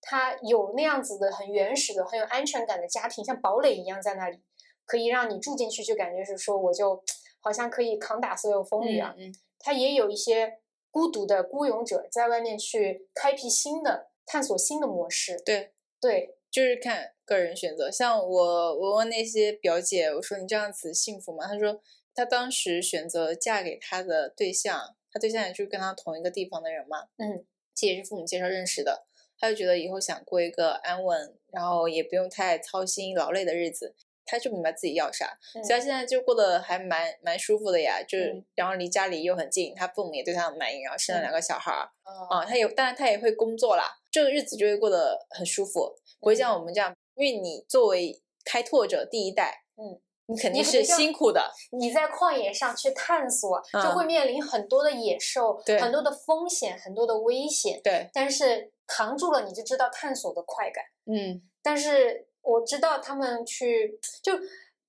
[0.00, 4.40] 它有那样子的很原始的、很有安全感的家庭，像堡垒一样在那里，
[4.86, 7.02] 可以让你住进去，就感觉是说我就
[7.40, 9.12] 好像可以扛打所有风雨啊。
[9.18, 10.60] 嗯它也有一些
[10.94, 15.36] 孤独的孤勇者在外面去开辟新的、探索新的模式。
[15.44, 17.90] 对，对，就是看个人选择。
[17.90, 21.48] 像我，我问那些表姐，我说你这样子幸福吗？
[21.48, 21.82] 她说
[22.14, 29.04] 她当时选择嫁给她的对象，她对象也就是跟她同一个地方的人嘛，嗯，这也是父母介绍认识的。
[29.40, 33.96] 她就觉得以后想过一个安稳，然后也不用太操心劳累的日子。
[34.26, 38.02] 她就明白自己要啥，嗯所以他现在就过得还蛮蛮舒服的呀。
[38.02, 41.88] 就是、嗯然后离家里又很近，他父母也对他很满意，然后生了两个小孩儿。
[42.02, 57.80] 啊，啊，他也当然他也会工作啦，这个日子就会过得很舒服，不会像我们这样，因为你作为开拓者第一代，嗯，你肯定是辛苦的，你在旷野上去探索，就嗯会面临很多的野兽，对很多的风险，很多的危险。
[57.82, 60.84] 对，但是扛住了，你就知道探索的快感。
[61.06, 64.32] 嗯，但是我知道他们去就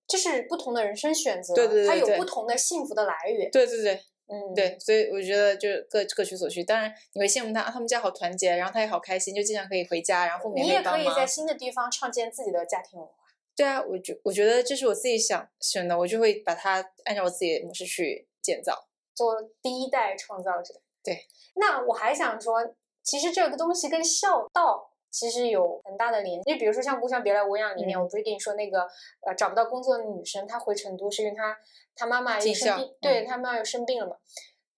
[0.07, 3.49] 这是不同的人生选择，对对对对它有不同的幸福的来源。
[3.49, 6.63] 对对对，嗯，对，所以我觉得就是各各取所需。
[6.63, 10.97] 当然你会羡慕他，啊他们家好团结，然后他也好开心，就经常可以回家，然后父母你也可。
[10.97, 13.13] 以在新的地方创建自己的家庭文化。
[13.55, 18.87] 对啊，我觉我觉得这是我自己想选的，我就会把它按照我自己的模式去建造。
[19.15, 20.75] 做第一代创造者。
[21.01, 26.51] 对，那我还想说，其实这个东西跟孝道其实有很大的联系。
[26.51, 28.81] 就比如说像《故乡别来无恙》里面，嗯我不是跟你说那个
[29.25, 31.57] 呃找不到工作的女生，她回成都是因为她
[31.95, 34.17] 她妈妈尽孝又生病，对嗯她妈妈又生病了嘛。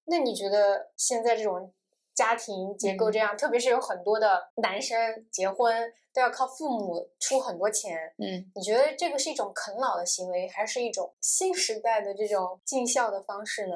[0.06, 1.74] 那你觉得现在这种
[2.14, 13.74] 家庭结构嗯这样，特别是有很多的男生结婚都要靠父母出很多钱，嗯，你觉得这个是一种啃老的行为，还是一种新时代的这种尽孝的方式呢？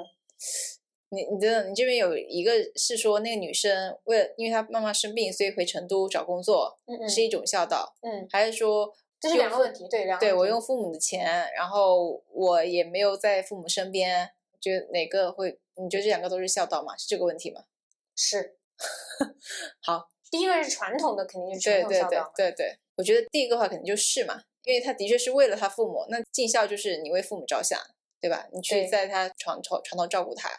[1.13, 15.60] 你你的你这边有一个是说那个女生为了因为她妈妈生病，所以回成都找工作，嗯嗯是一种孝道，嗯，还是说这是两个问题，对两个对我用父母的钱，然后我也没有在父母身边，觉得哪个会？
[15.76, 16.95] 你觉得这两个都是孝道吗？
[16.97, 17.63] 是这个问题吗？
[18.15, 18.56] 是
[19.84, 22.52] 好，第一个是传统的，肯定就是传对对对统孝道对。
[22.52, 27.80] 对对，我觉得第一个话肯定就是嘛，因为他的确是为了他父母，那尽孝就是你为父母着想，
[28.21, 28.47] 对吧？
[28.53, 30.49] 你去在他床床床头照顾他。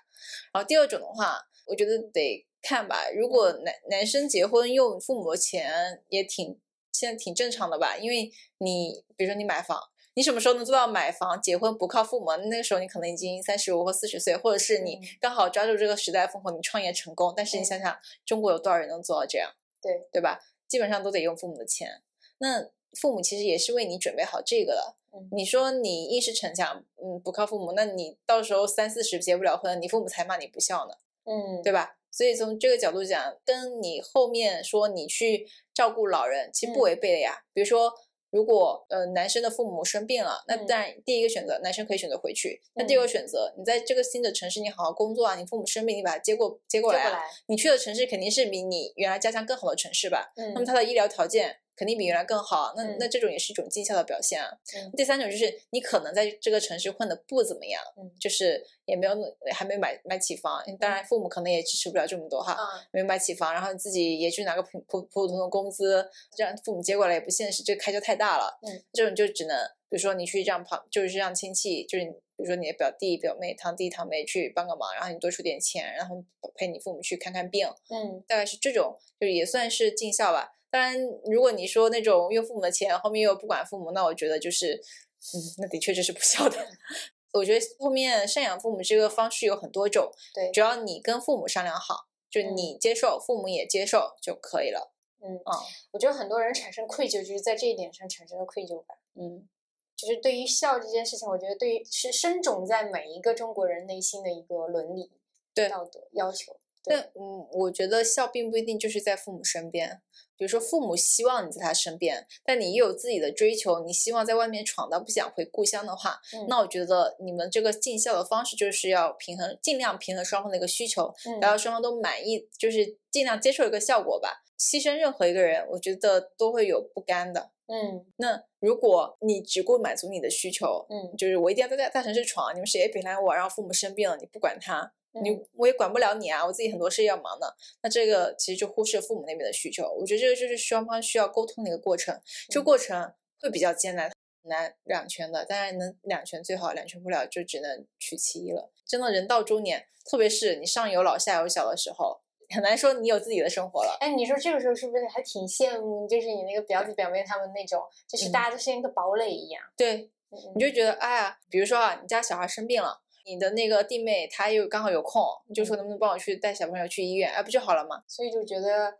[0.53, 6.59] 然后第二种的话，我觉得得看吧，如果嗯男男生结婚用父母的钱也挺
[6.93, 9.79] 现在挺正常的吧，因为你比如说你买房。
[10.15, 12.27] 你什么时候能做到买房、结婚不靠父母？
[12.51, 17.33] 那个时候你可能已经三十五或四十岁，或者是你嗯刚好抓住这个时代风口，你创业成功。
[17.35, 19.51] 但是你嗯想想，中国有多少人能做到这样？
[19.81, 20.39] 对对吧？
[20.69, 22.03] 基本上都得用父母的钱。
[22.37, 22.63] 那
[23.01, 24.97] 父母其实也是为你准备好这个的。
[25.13, 25.29] 嗯。
[25.33, 30.95] 你说你一时逞强，嗯，不靠父母，那你到时候三四十结不了婚，你父母才骂你不孝呢，
[31.25, 31.97] 嗯，对吧？
[32.11, 36.83] 所以从这个角度讲，跟你后面说你去照顾老人，其实不嗯。
[36.83, 37.43] 违背的呀。
[37.55, 37.91] 比如说，
[38.29, 40.67] 如果呃男生的父母生病了，那嗯。
[40.67, 50.35] 当然第一个选择男生可以选择回去，那第二个嗯选择你在这个新的城市你好好工作啊，你父母生病你把他接过接过来啊，过来，你去的城市肯定是比你原来家乡更好的城市吧？
[50.37, 50.53] 嗯。
[50.53, 54.49] 那么他的医疗条件肯定比原来更好，那、嗯那这种也是一种尽孝的表现啊。
[54.77, 59.15] 嗯第三种就是你可能在这个城市混的不怎么样，嗯就是也没有
[59.53, 68.59] 还没买买起房，当然父母可能也支持不了这么多哈，嗯没有买起房，然后你自己也去拿个普普普普通的工资，让父母接过来也不现实，这个开销太大了。
[68.63, 69.57] 嗯，这种就只能
[69.89, 76.23] 比如说你去让旁就是让亲戚，就是比如说你的表弟表妹、堂弟堂妹去帮个忙，然后你多出点钱，然后
[76.55, 80.53] 陪你父母去看看病，嗯大概是这种，就是也算是尽孝吧。
[80.73, 86.57] 当然，如果你说那种用父母的钱，后面又不管父母，那我觉得就是，嗯，那的确就是不孝的。
[87.35, 94.95] 我觉得后面赡养父母这个方式有很多种，对，只要你跟父母商量好，就嗯你接受，父母也接受就可以了。
[95.21, 98.97] 嗯啊，我觉得很多人产生愧疚，就是在这一点上产生了愧疚感。
[99.15, 99.47] 嗯，
[99.95, 105.13] 就是对于孝这件事情，我觉得对于是深种在每一个中国人内心的一个伦理、
[105.55, 106.57] 对道德要求。
[106.83, 110.01] 对但嗯，我觉得孝并不一定就是在父母身边。
[110.37, 124.43] 比如说，父母希望你在他身边，但你又有自己的追求，你希望在外面闯荡，不想回故乡的话，嗯那我觉得你们这个尽孝的方式就是要平衡，尽量平衡双方的一个需求，嗯达到双方都满意，就是尽量接受一个效果吧。
[124.59, 127.53] 牺牲任何一个人，我觉得都会有不甘的。
[127.69, 137.47] 嗯那如果你只顾满足你的需求，嗯就是我一定要在大大城市闯，你们谁也别拦我，然后父母生病了你不管他，你嗯我也管不了你啊，我自己很多事要忙呢。
[137.83, 139.89] 那这个其实就忽视了父母那边的需求。
[140.01, 144.11] 我觉得这个就是双方需要沟通的一个过程，这过程会比较艰难，
[144.43, 145.45] 很难两全的。
[145.45, 148.73] 当然能两全最好，两全不了就只能取其一了。
[148.87, 152.21] 真的人到中年，特别是你上有老下有小的时候，
[152.55, 153.97] 很难说你有自己的生活了。
[154.01, 156.07] 哎，你说这个时候是不是还挺羡慕？
[156.09, 159.63] 就是你那个表弟表妹他们那种，就是嗯大家都像一个堡垒一样。
[159.77, 168.03] 对，嗯你就觉得，哎呀，比如说啊，你家小孩生病了，你的那个弟妹她又刚好有空，你就说能不能帮我去带小朋友去医院，哎，不就好了嘛？
[168.07, 168.99] 所以就觉得，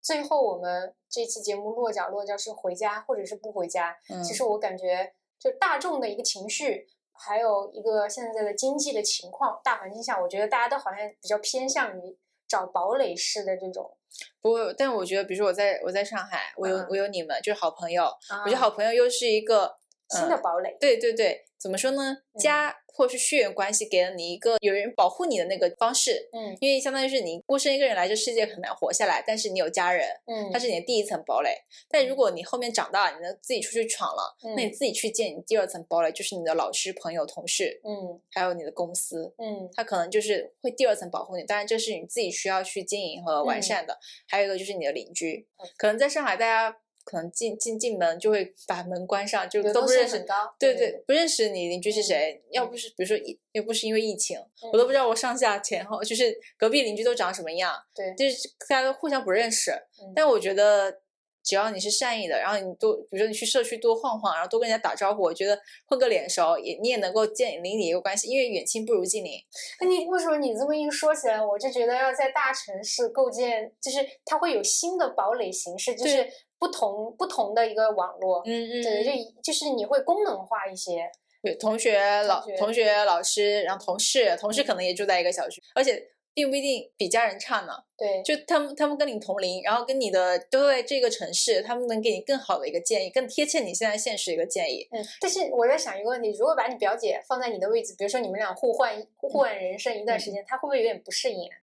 [0.00, 3.96] 最后我们这期节目落脚落脚是回家或者是不回家。
[4.08, 13.96] 嗯，其实我感觉，就大众的一个情绪，还有一个现在的经济的情况、大环境下，我觉得大家都好像比较偏向于找堡垒式的这种。
[14.40, 19.76] 不过，但我觉得，比如说我在我在上海，我有、嗯我有你们，就是好朋友，啊我觉得好朋友又是一个
[20.08, 20.76] 新的嗯堡垒。
[20.80, 22.16] 对对对，怎么说呢？
[22.38, 31.50] 家或是血缘关系给了你一个有人保护你的那个方式，嗯因为相当于是你孤身一个人来这世界很难活下来，但是你有家人，嗯，它是你的第一层堡垒。
[31.90, 39.34] 但如果你后面长大了，你能自己出去闯了，那你嗯自己去建你第二层堡垒，就是你的老师、朋友、同事，嗯还有你的公司。
[39.38, 43.98] 嗯他可能就是会第二层保护你，当然这是你自己需要去经营和完嗯善的。
[44.28, 46.76] 还有一个就是你的邻居嗯，可能在上海大家
[47.06, 50.18] 可能进进进门就会把门关上，就都不认识。
[50.58, 54.36] 对对对，不认识你邻居是谁，要嗯不是比如说疫，要不是因为疫情，
[54.72, 59.70] 我都不知道我上下前后就是隔壁邻居都长什么样，对就是大家都互相不认识。
[59.70, 61.00] 嗯但我觉得
[61.44, 69.38] 只要你是善意的，然后你多，比如说你去社区多晃晃，然后多跟人家打招呼，我觉得混个脸熟，也你也能够建邻里一个关系，因为远亲不如近邻。
[69.80, 76.26] 那你为什么你这么一说起来，我就觉得要在大城市构建，就是它会有新的堡垒形式，就是
[76.58, 78.42] 不同不同的一个网络。
[78.44, 81.10] 嗯嗯对，就就是你会功能化一些。
[81.42, 86.02] 对，同学、老同学同学、老师，然后同事，同事可能也住在一个小区，而且
[86.34, 87.72] 并不一定比家人差呢。
[87.96, 94.88] 对，就他们他们跟你同龄，然后跟你的都在这个城市，他们能给你更好的一个建议，更贴切你现在现实一个建议。
[94.90, 101.54] 嗯，但是我在想一个问题，如果把你表姐放在你的位置，比如说你们俩互换互换人生一段时间，她会不会有点不适应啊？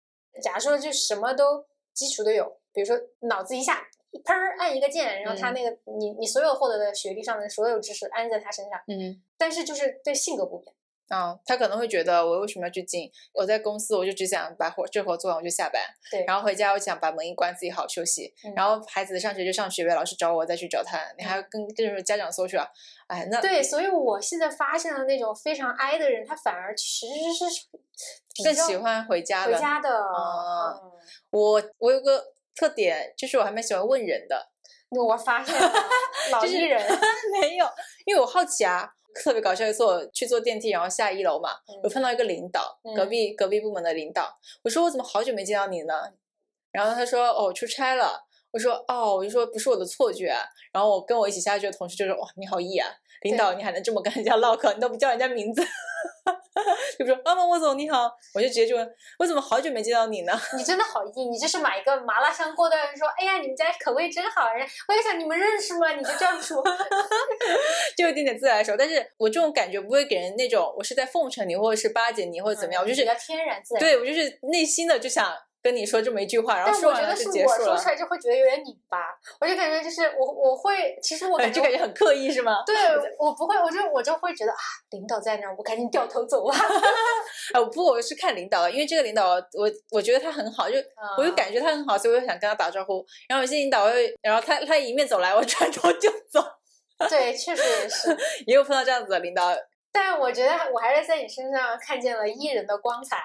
[0.41, 3.86] 假如说就什么都基础都有，比如说脑子一下
[4.20, 9.22] 砰儿按一个键，然后他嗯那个、你你所有获得的学历上的所有知识安在他身上，嗯。
[9.38, 10.74] 但是就是对性格不变。
[11.09, 13.11] 啊，他可能会觉得我为什么要去进？
[13.34, 18.34] 我在公司我就只想把活这活做完我就下班，对，然后回家我想把门一关自己好好休息。
[18.45, 22.66] 嗯然后孩子上学就上学呗，老师找我再去找他，你还要跟跟着家长 social，
[23.07, 27.45] 哎，那对，所以我现在发现了那种非常 I 的人，他反而其实是
[28.43, 29.53] 更喜欢回家的。
[29.53, 29.89] 回家的。
[29.89, 30.91] 啊嗯
[31.32, 34.49] 我我有个特点，就是我还蛮喜欢问人的，
[34.89, 35.74] 我发现了
[36.32, 36.82] 老就是艺人，
[37.41, 37.66] 没有，
[38.06, 38.89] 因为我好奇啊。
[39.16, 41.51] 特别搞笑，一次我去坐电梯，然后下一楼嘛，
[41.84, 45.93] 我嗯碰到一个领导，隔嗯壁隔壁部门的领导，我说我怎么好久没见到你呢？
[46.72, 48.26] 然后他说哦，出差了。
[48.49, 50.41] 我说哦，我就说不是我的错觉啊。
[50.72, 52.89] 然后我跟我一起下去的同事就说哇，你好 E 啊，
[53.22, 55.62] 领导你还能这么跟人家唠嗑，你都不叫人家名字，
[56.99, 60.34] 就说啊，莫总你好，我就直接就问我怎么好久没见到你呢？
[60.58, 65.91] 你真的好硬，你就是买一个麻辣香锅的人说，哎呀，你们家口味真好，人我就想你们认识吗？
[65.93, 66.64] 你就这样说，
[67.97, 73.80] 就有一点点自来熟，但是我这种感觉不会给人那种我是在奉承你或者是巴结你或者怎么样，我就是嗯比较天然自然。
[73.80, 75.34] 对我就是内心的就想
[75.64, 78.97] 跟你说这么一句话，然后但说完了我觉得是就结束了我说出，来就会觉得有点拧巴，
[79.39, 82.61] 我就感觉就是我我会，其实我哎感觉就感觉很刻意是吗？
[82.68, 82.76] 对
[83.18, 84.57] 我不会，我就我就会觉得啊，
[84.91, 86.57] 领导在那儿，我赶紧掉头走啊。
[87.53, 90.76] 呃， 不我是看领导，因为这个领导我我觉得他很好，就
[91.18, 93.05] 我就嗯感觉他很好，所以我就想跟他打招呼。
[93.30, 96.43] 然后有些领导会，然后他他迎面走来，我转头就走，
[97.09, 98.18] 对，确实也是。
[98.47, 99.55] 也有碰到这样子的领导。
[99.94, 103.24] 但我觉得我还是在你身上看见了艺人的光彩，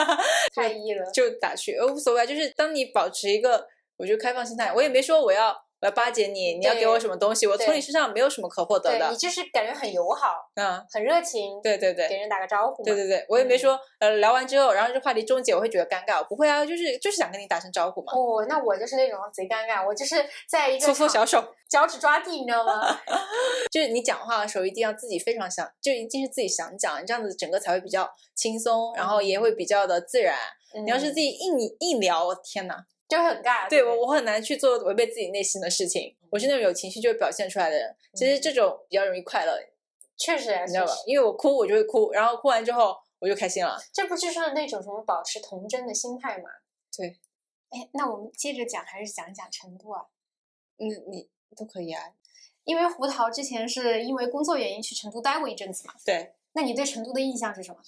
[0.54, 1.10] 太艺了。
[1.10, 3.66] 就打趣，呃无所谓，就是当你保持一个
[3.96, 12.18] 我觉得开放心态，我也没说我要我要巴结你，你要给我什么东西，我从你身上没有什么可获得的你，就是感觉很友好，嗯，很热情，对对对给。
[12.18, 12.82] 人打个招呼。
[12.84, 16.22] 对对对，我也没嗯说，呃，聊完之后，然后这话题终结，我会觉得尴尬。
[16.26, 20.16] 不会啊，就是就是想跟你打声招呼嘛，哦，那我就是那种贼尴尬，我就是
[20.46, 21.42] 在一个搓搓小手。
[21.70, 22.82] 脚趾抓地，你知道吗？
[23.70, 30.36] 就是你讲话的时候一定要自己非常想，就一定是自己想讲，你这样子整个才会比较轻松，然后也会比较的自然。
[30.84, 32.84] 你要是自己己硬硬聊，我天哪！
[33.10, 33.68] 就很尬。
[33.68, 36.16] 对我我很难去做违背自己内心的事情。
[36.30, 39.58] 我是那种有情绪就会表现出来的人，其实这种比较容易快乐，
[40.16, 40.92] 确实啊，你知道吧？
[41.04, 43.76] 因为我哭我就会哭，然后哭完之后我就开心了。
[43.92, 46.48] 这不就是那种什么保持童真的心态吗？
[46.96, 47.18] 对。
[47.70, 50.02] 哎，那我们接着讲，还是讲一讲成都啊？
[50.78, 52.02] 嗯，你都可以啊。
[52.64, 57.80] 因为胡桃之前是因为工作原因去成都待过一阵子嘛，对，那你对成都的印象是什么？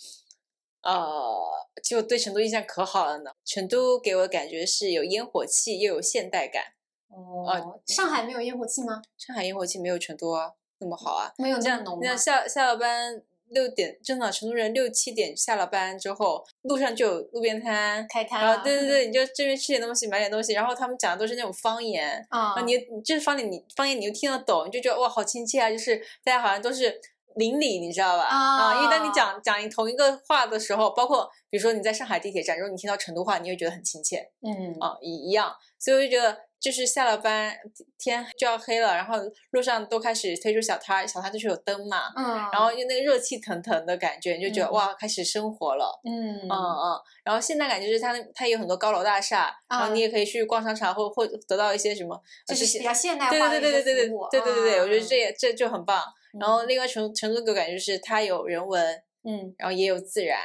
[0.82, 1.34] 呃，
[1.82, 3.30] 其实我对成都印象可好了呢。
[3.44, 6.62] 成都给我的感觉是有烟火气，又有现代感。
[7.08, 9.02] 哦，上海没有烟火气吗？
[9.18, 11.32] 上海烟火气没有成都啊那么好啊。
[11.38, 12.16] 没有这样那么浓吗那？
[12.16, 18.06] 下下了班六点，真的成都人六七点下了班之后，路上就有路边摊。
[18.08, 26.98] 开摊了然后，对对对，你就这边吃点东西，买点东西，然后他们讲的都是那种方言，啊你这方言你方言你又听得懂，你就觉得哇好亲切啊，就是大家好像都是
[27.36, 28.24] 邻里，你知道吧？
[28.24, 36.36] 啊，因为当你讲讲同一个话的时候，包括比如说你在上海地铁站，如果你听到成都话，你会觉得很亲切嗯啊，一一样，所以我就觉得。
[36.62, 37.52] 就是下了班，
[37.98, 39.16] 天就要黑了，然后
[39.50, 46.00] 路上都开始推出小摊儿，小摊儿就是有灯嘛，嗯，然后就那个热气腾腾的感觉，你就觉得、嗯哇，开始生活了。
[46.04, 52.16] 嗯嗯嗯，然后现代感就是它它有很多高楼大厦，然后嗯你也可以去逛商场或或得到一些什么，
[52.46, 56.00] 就是比较现代对化的对对对对对对对对对，我觉得嗯这也这就很棒。
[56.38, 56.68] 然后嗯。
[56.68, 59.54] 另外成成都给我感觉就是它有人文，嗯。
[59.58, 60.40] 然后也有自然，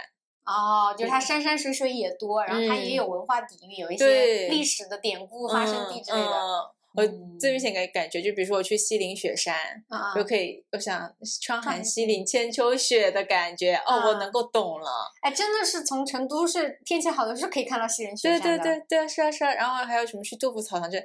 [0.45, 1.19] 哦，就是它。
[1.19, 2.95] 山山水水也多，然后它也嗯。
[2.95, 6.25] 有文化底蕴，有一对些历史的典故、发生地之类的。
[6.25, 6.73] 嗯。
[6.95, 9.53] 我嗯最明显感感觉，就比如说我去西岭雪山，
[9.87, 10.99] 啊就可以，我想
[11.43, 14.89] 窗含寒西岭千秋雪的感觉，哦，我啊能够懂了。
[15.21, 18.63] 哎，真的是从成都是天气好的时候可以看到西岭雪山的。
[18.63, 20.97] 对对对啊，是啊是啊，然后还有什么去杜甫草堂这，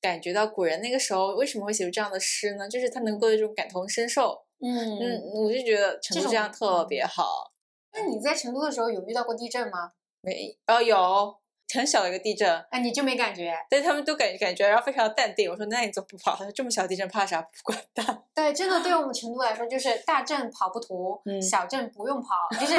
[0.00, 2.68] 感觉到古人那个时候为什么会写出这样的诗呢？
[2.68, 4.44] 就是他能够有一种感同身受。
[4.62, 7.52] 嗯嗯，我就觉得成都这样特别好。
[7.92, 9.92] 那你在成都的时候有遇到过地震吗？
[10.22, 11.34] 没哦有
[11.72, 13.54] 很小的一个地震，哎，你就没感觉？
[13.70, 15.50] 但他们都感感觉然后非常的淡定。
[15.50, 16.36] 我说那你怎么不跑？
[16.36, 17.40] 他说这么小地震怕啥？
[17.40, 18.22] 不管它。
[18.34, 22.28] 对，真的对我们 成都来说，就是大震跑不脱，嗯小震不用跑，
[22.60, 22.74] 就是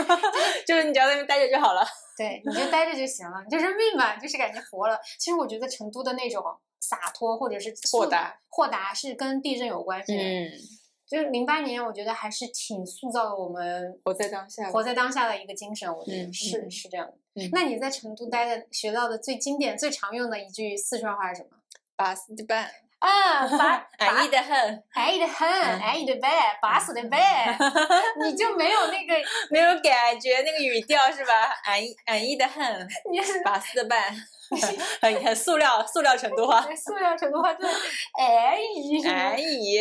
[0.67, 1.81] 就是你只要在那边待着就好了。
[2.17, 4.99] 对，你就待着就行了，你就认命吧，就是感觉活了。
[5.17, 6.43] 其实我觉得成都的那种
[6.81, 10.21] 洒脱或者是豁达，豁达是跟地震有关系的。
[10.21, 10.51] 嗯，
[11.07, 14.69] 就是零八年，我觉得还是挺塑造了我们活在当下。
[14.69, 15.89] 活在当下的一个精神。
[15.89, 17.13] 我觉得嗯是、嗯是这样的。
[17.35, 21.57] 嗯那你在成都待的学到的最经典、最常用的一句四川话是什么？
[21.95, 22.69] 巴适的板，
[23.01, 26.31] 啊，巴安逸的很，安逸的很，嗯安逸的板，
[26.61, 27.57] 巴适的呗，
[28.23, 29.15] 你就没有那个，
[29.49, 31.33] 没有感觉那个语调是吧？
[31.63, 32.63] 安逸安逸的很，
[33.11, 33.99] 你是巴适的板，
[35.01, 36.61] 很很塑料塑料成都话。
[36.75, 37.73] 塑料成都话，就是
[39.09, 39.79] 安逸，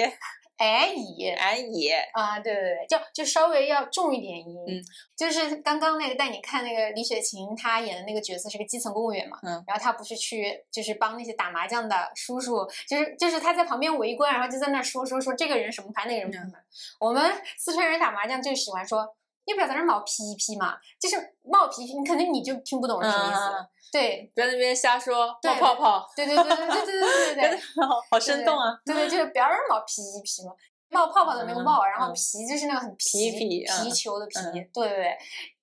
[0.61, 1.88] 安逸安逸。
[2.12, 4.82] 啊，对对对，就就稍微要重一点音，嗯
[5.16, 16.58] 就是刚刚那个带你看那个李雪琴，她演的那个角色是个基层公务员嘛，嗯然后她不是去就是帮那些打麻将的叔叔，就是就是她在旁边围观，然后就在那说说说这个人什么牌，那个人什么牌。
[16.98, 18.98] 我们四川人打麻将就喜欢说，
[19.46, 20.78] 要不要在那儿冒皮皮嘛？
[21.00, 23.40] 就是冒皮皮，你肯定你就听不懂是什么意思。
[23.40, 27.61] 嗯对不要在那边瞎说冒泡泡，对对对对对对对对对对。
[27.86, 28.80] 好好生动啊！
[28.84, 30.53] 对对，就是不要让人冒皮皮嘛，
[30.91, 35.18] 冒泡泡的那个嗯冒，然后嗯皮就是那个很皮皮嗯皮球的皮，嗯对对对，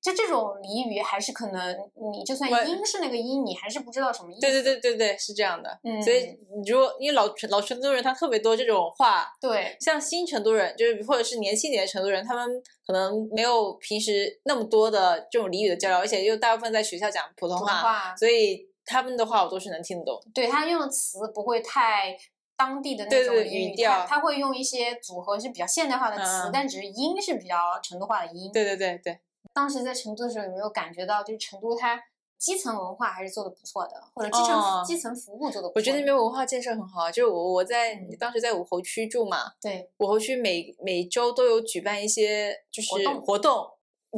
[0.07, 1.77] 就这种俚语还是可能
[2.13, 4.39] 你就算我音是那个音，你还是不知道什么意思。
[4.39, 5.69] 对对对对对，是这样的。
[5.83, 12.49] 嗯，所以你如果因为老成老成都人他特别多这种话，对像新成都人，就是或者是年轻一点的成都人，他们
[12.85, 20.17] 可能没有平时那么多的这种俚语的交流，而且又大部分在学校讲普通话，所以他们的话我都是能听得懂。
[20.33, 22.17] 对他用的词不会太。
[22.59, 28.51] 当地的那对对种语，调他他会用一些组合是比较现代化的词，嗯但只是音是比较成都话的音。
[28.51, 29.19] 对对对对，
[29.57, 31.99] 当时在成都的时候，有没有感觉到，就是成都它
[32.37, 35.71] 基层文化还是做的不错的，或者基层、哦基层服务做的？
[35.73, 37.09] 我觉得那边文化建设很好。
[37.09, 43.67] 就是我我在嗯当时在武侯区住嘛，对武侯区每每周都有举办一些就是活动活动，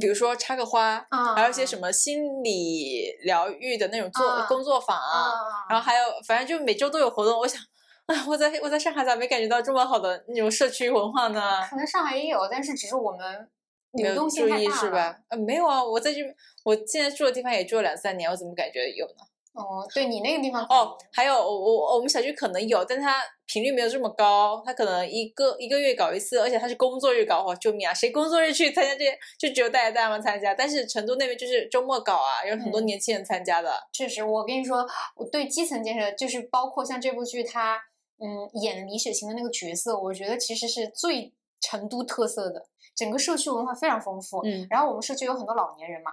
[0.01, 5.31] 比如说插个花，啊，还有一些什么心理疗愈的那种做、啊工作坊啊，
[5.69, 7.39] 然后还有反正就每周都有活动。
[7.39, 7.61] 我想，
[8.07, 11.65] 哎，我在我在上海咋没感觉到这么好的那种社区文化呢？
[11.69, 13.49] 可能上海也有，但是只是我们
[13.93, 15.19] 流动性注太大是吧？
[15.29, 19.25] 呃，没有啊，我在这边，我现在住的地方也住了两三年，我怎么感觉有呢？
[19.53, 27.93] 哦，对你那个地方哦，还有我我我们小区可能有，但它频率没有这么高，它可能一个一个月搞一次，而且它是工作日搞，哇，救命啊！
[27.93, 29.17] 谁工作日去参加这些？
[29.39, 33.71] 就只有大爷大妈参加，但是成都那边就是周末搞啊，有很多嗯年轻人参加的。
[33.91, 34.85] 确实，我跟你说，
[35.15, 37.75] 我对基层建设，就是包括像这部剧它
[38.19, 42.67] 嗯演李雪琴的那个角色，我觉得其实是最成都特色的，
[42.99, 44.41] 整个社区文化非常丰富。
[44.43, 46.11] 嗯然后我们社区有很多老年人嘛，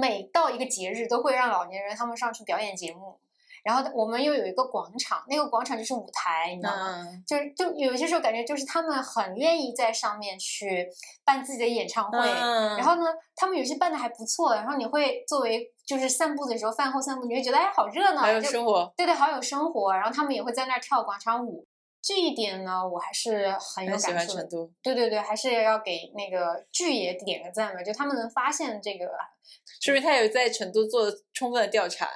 [0.00, 3.18] 每到一个节日都会让老年人他们上去表演节目。
[3.64, 6.96] 然后我们又有一个广场，那个广场就是舞台，你知道吗？
[6.98, 10.88] 嗯，就是就有些时候感觉就是他们很愿意在上面去
[11.24, 13.04] 办自己的演唱会，嗯然后呢，
[13.36, 21.64] 他们有些办的还不错，然后你会作为就是散步的时候，饭后散步，你会觉得哎好热闹，还有生活，对对，好有生活，然后他们也会在那儿跳广场舞。
[22.02, 24.16] 这一点呢，我还是很有感触的。
[24.18, 24.70] 欢成都。
[24.82, 29.06] 对对对，还是要给那个剧也点个赞吧，就他们能发现这个
[29.80, 32.08] 说明他有在成都做充分的调查。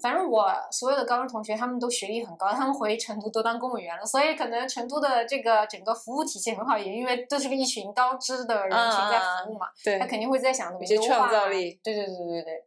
[0.00, 11.80] 反正我所有的高中同学，他们都学历很高，他们回成都都当公务员了，所以可能成都的这个整个服务体系很好，也因为都是个一群高知的人群在服务嘛，对他，肯定会在想怎么有些创造力。
[11.82, 12.64] 对对对对对，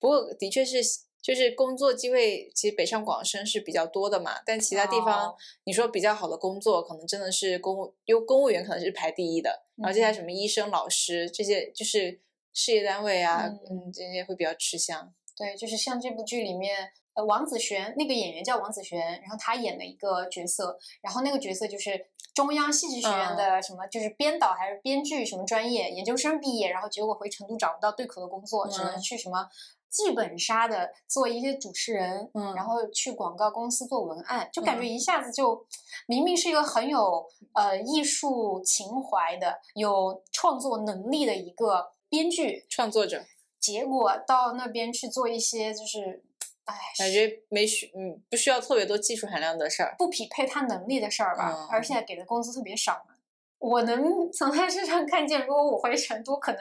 [0.00, 0.78] 不过的确是，
[1.22, 5.36] 就是工作机会其实北上广深是比较多的嘛，但其他地方、哦。
[5.64, 12.20] 你说比较好的工作，可能真的是公务，因为公务员可能是排第一的，然后接下来什么医生、老师这些，就是
[12.52, 13.84] 事业单位啊，嗯。
[13.86, 15.14] 嗯，这些会比较吃香。
[15.36, 29.00] 对，就是像这部剧里面，呃，王子璇那个演员叫王子璇，然后他演的一个角色，然后那个角色就是中央戏剧学院的什么，就是编导还是编剧什么专业，研究生毕业，然后结果回成都找不到对口的工作，只能嗯。
[29.00, 29.48] 去什么
[29.92, 35.66] 剧本杀的做一些主持人，嗯然后去广告公司做文案，就感觉嗯一下子就
[36.06, 43.22] 明明是一个很有呃艺术情怀的、有创作能力的一个编剧，创作者
[43.60, 46.24] 结果到那边去做一些就是，
[46.64, 49.94] 哎，感觉没需，嗯，不需要特别多技术含量的事儿。
[49.98, 53.14] 不匹配他能力的事儿吧，嗯而且给的工资特别少嘛。
[53.58, 56.60] 我能从他身上看见，如果我回成都，可能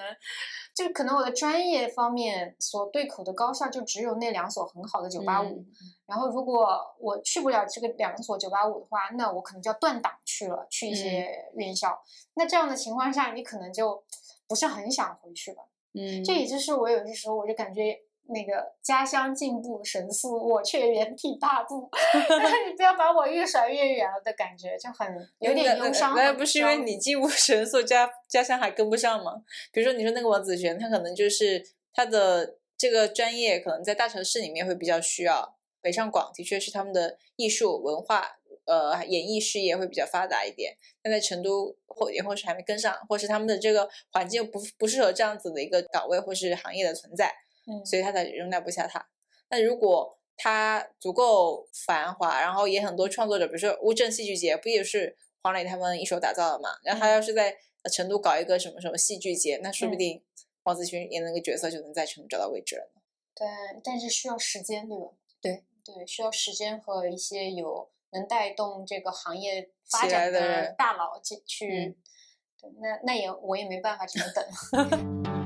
[0.84, 5.66] 就可能我的专业方面所对口的高校就只有那两所很好的九八五，嗯
[6.06, 12.02] 然后如果我去不了这个两所九八五的话，那我可能就要断档去了，去一些院校。
[12.34, 14.04] 那这样的情况下，你可能就
[14.48, 15.64] 不是很想回去吧。
[15.94, 17.98] 嗯，这也就是我有些时候我就感觉
[18.32, 21.90] 那个家乡进步神速，我却原地踏步。
[22.68, 25.08] 你不要把我越甩越远了的感觉，就很
[25.40, 26.16] 有点忧伤。
[26.16, 29.44] 那不是因为你进步神速，家家乡还跟不上吗？
[29.72, 31.64] 比如说你说那个王子璇，他可能就是
[31.94, 38.38] 他的这个专业可能在大城市里面会比较需要，北上广的确是他们的艺术文化。
[38.66, 47.34] 呃，演艺事业会比较发达一点，但在成都或也或是还没跟上，或是他们的这个环境不不适合这样子的一个岗位或是行业的存在，
[47.68, 49.08] 嗯，所以他才容纳不下他。
[49.50, 56.70] 那如果他足够繁华，然后也很多创作者，比如说乌镇戏剧节，不也是黄磊他们一手打造的嘛？
[56.84, 57.56] 然后他要是在
[57.92, 60.24] 成都搞一个什么什么戏剧节，那说不定
[60.64, 62.92] 黄子群演那个角色就能在成都找到位置了。
[63.36, 63.48] 对，
[63.84, 65.14] 但是需要时间，对吧？
[65.42, 71.86] 对对，需要时间和一些有能带动这个行业发展的人大佬去去。
[71.86, 71.96] 嗯
[72.62, 75.32] 对，那那也我也没办法，只能等。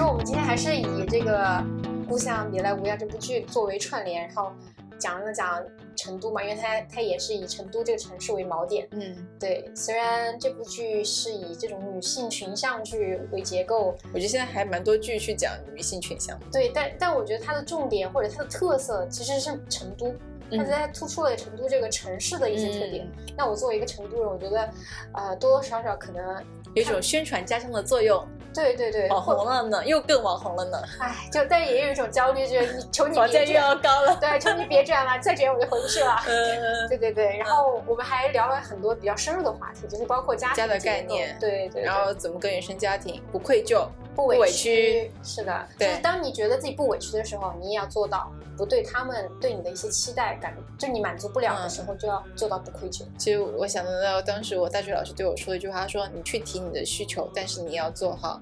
[0.00, 1.44] 实我们今天还是以这个
[2.08, 4.50] 《故乡别来无恙》这部剧作为串联，然后
[4.98, 5.62] 讲了讲
[5.94, 8.88] 成都嘛，因为它它也是以成都这个城市为锚点。
[8.92, 16.38] 嗯，对，虽然这部剧是以这种女性群像剧为结构，我觉得现在还蛮多剧去讲女性群像。
[16.50, 20.14] 对，但但我觉得它的重点或者它的特色其实是成都，
[20.56, 23.04] 它在突出了成都这个城市的一些特点。
[23.04, 24.70] 嗯那我作为一个成都人，我觉得，
[25.14, 26.42] 呃，多多少少可能，
[26.74, 34.16] 有一种宣传家乡的作用，对对对，网红了呢，又更网红了呢，哎，就但也有一种焦虑，就是你求你别卷，要高了。
[34.20, 36.16] 对，求你别这样了，再这样我就回不去了。
[36.26, 53.02] 嗯，对对对，然后我们还聊了很多比较深入的话题，就是包括家庭家的概念对对，然后怎么跟原生家庭不愧疚，不委屈，是的，就对是当你觉得自己不委屈的时候，你也要做到不对他们对你的一些期待感，就你满足不了的嗯时候，就要做到不愧疚。
[53.16, 58.40] 其实我想得到，当时我大学老师对我说的一句话，他说：“你去提你的需求，但是你要做好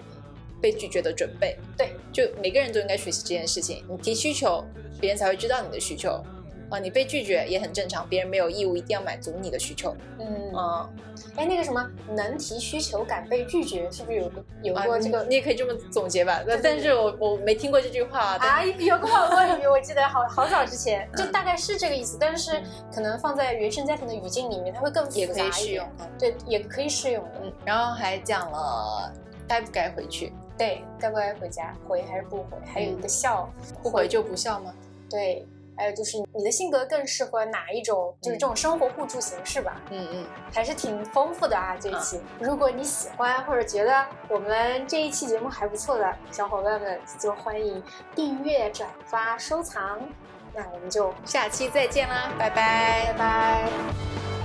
[0.60, 3.84] 被拒绝的准备。”对，就每个人都应该学习这件事情。
[3.88, 4.64] 你提需求，
[5.00, 6.20] 别人才会知道你的需求。
[6.70, 9.96] 啊，你被拒绝也很正常，别人没有义务一定要满足你的需求。
[10.18, 10.88] 嗯，嗯，
[11.36, 16.42] 哎，那个什么，能提需求敢被拒绝，是不是有个有啊过这个你你也可以这么总结吧。
[16.62, 18.38] 但是我我没听过这句话。
[18.38, 22.60] 但啊，有个网络语，我记得好好早之前，就大概是这个意思，但是
[22.94, 25.88] 可能放在原生家庭的语境里面，它会更也可以适用。。
[26.18, 27.30] 对，也可以适用的。
[27.42, 29.12] 嗯，然后还讲了
[29.46, 32.58] 该不该回去，对，该不该回家，回还是不回？
[32.66, 33.48] 还有一个笑，
[33.82, 34.74] 不回就不笑吗？
[35.10, 35.46] 对，
[35.78, 42.20] 还有就是你的性格更适合哪一种，就是这种生活互助形式吧，嗯嗯，还是挺丰富的啊这一期。
[42.40, 47.80] 如果你喜欢或者觉得我们这一期节目还不错的小伙伴们，就欢迎
[48.14, 50.00] 订阅、转发、收藏。
[50.52, 53.68] 那我们就下期再见啦，拜拜拜。
[53.68, 54.37] 拜。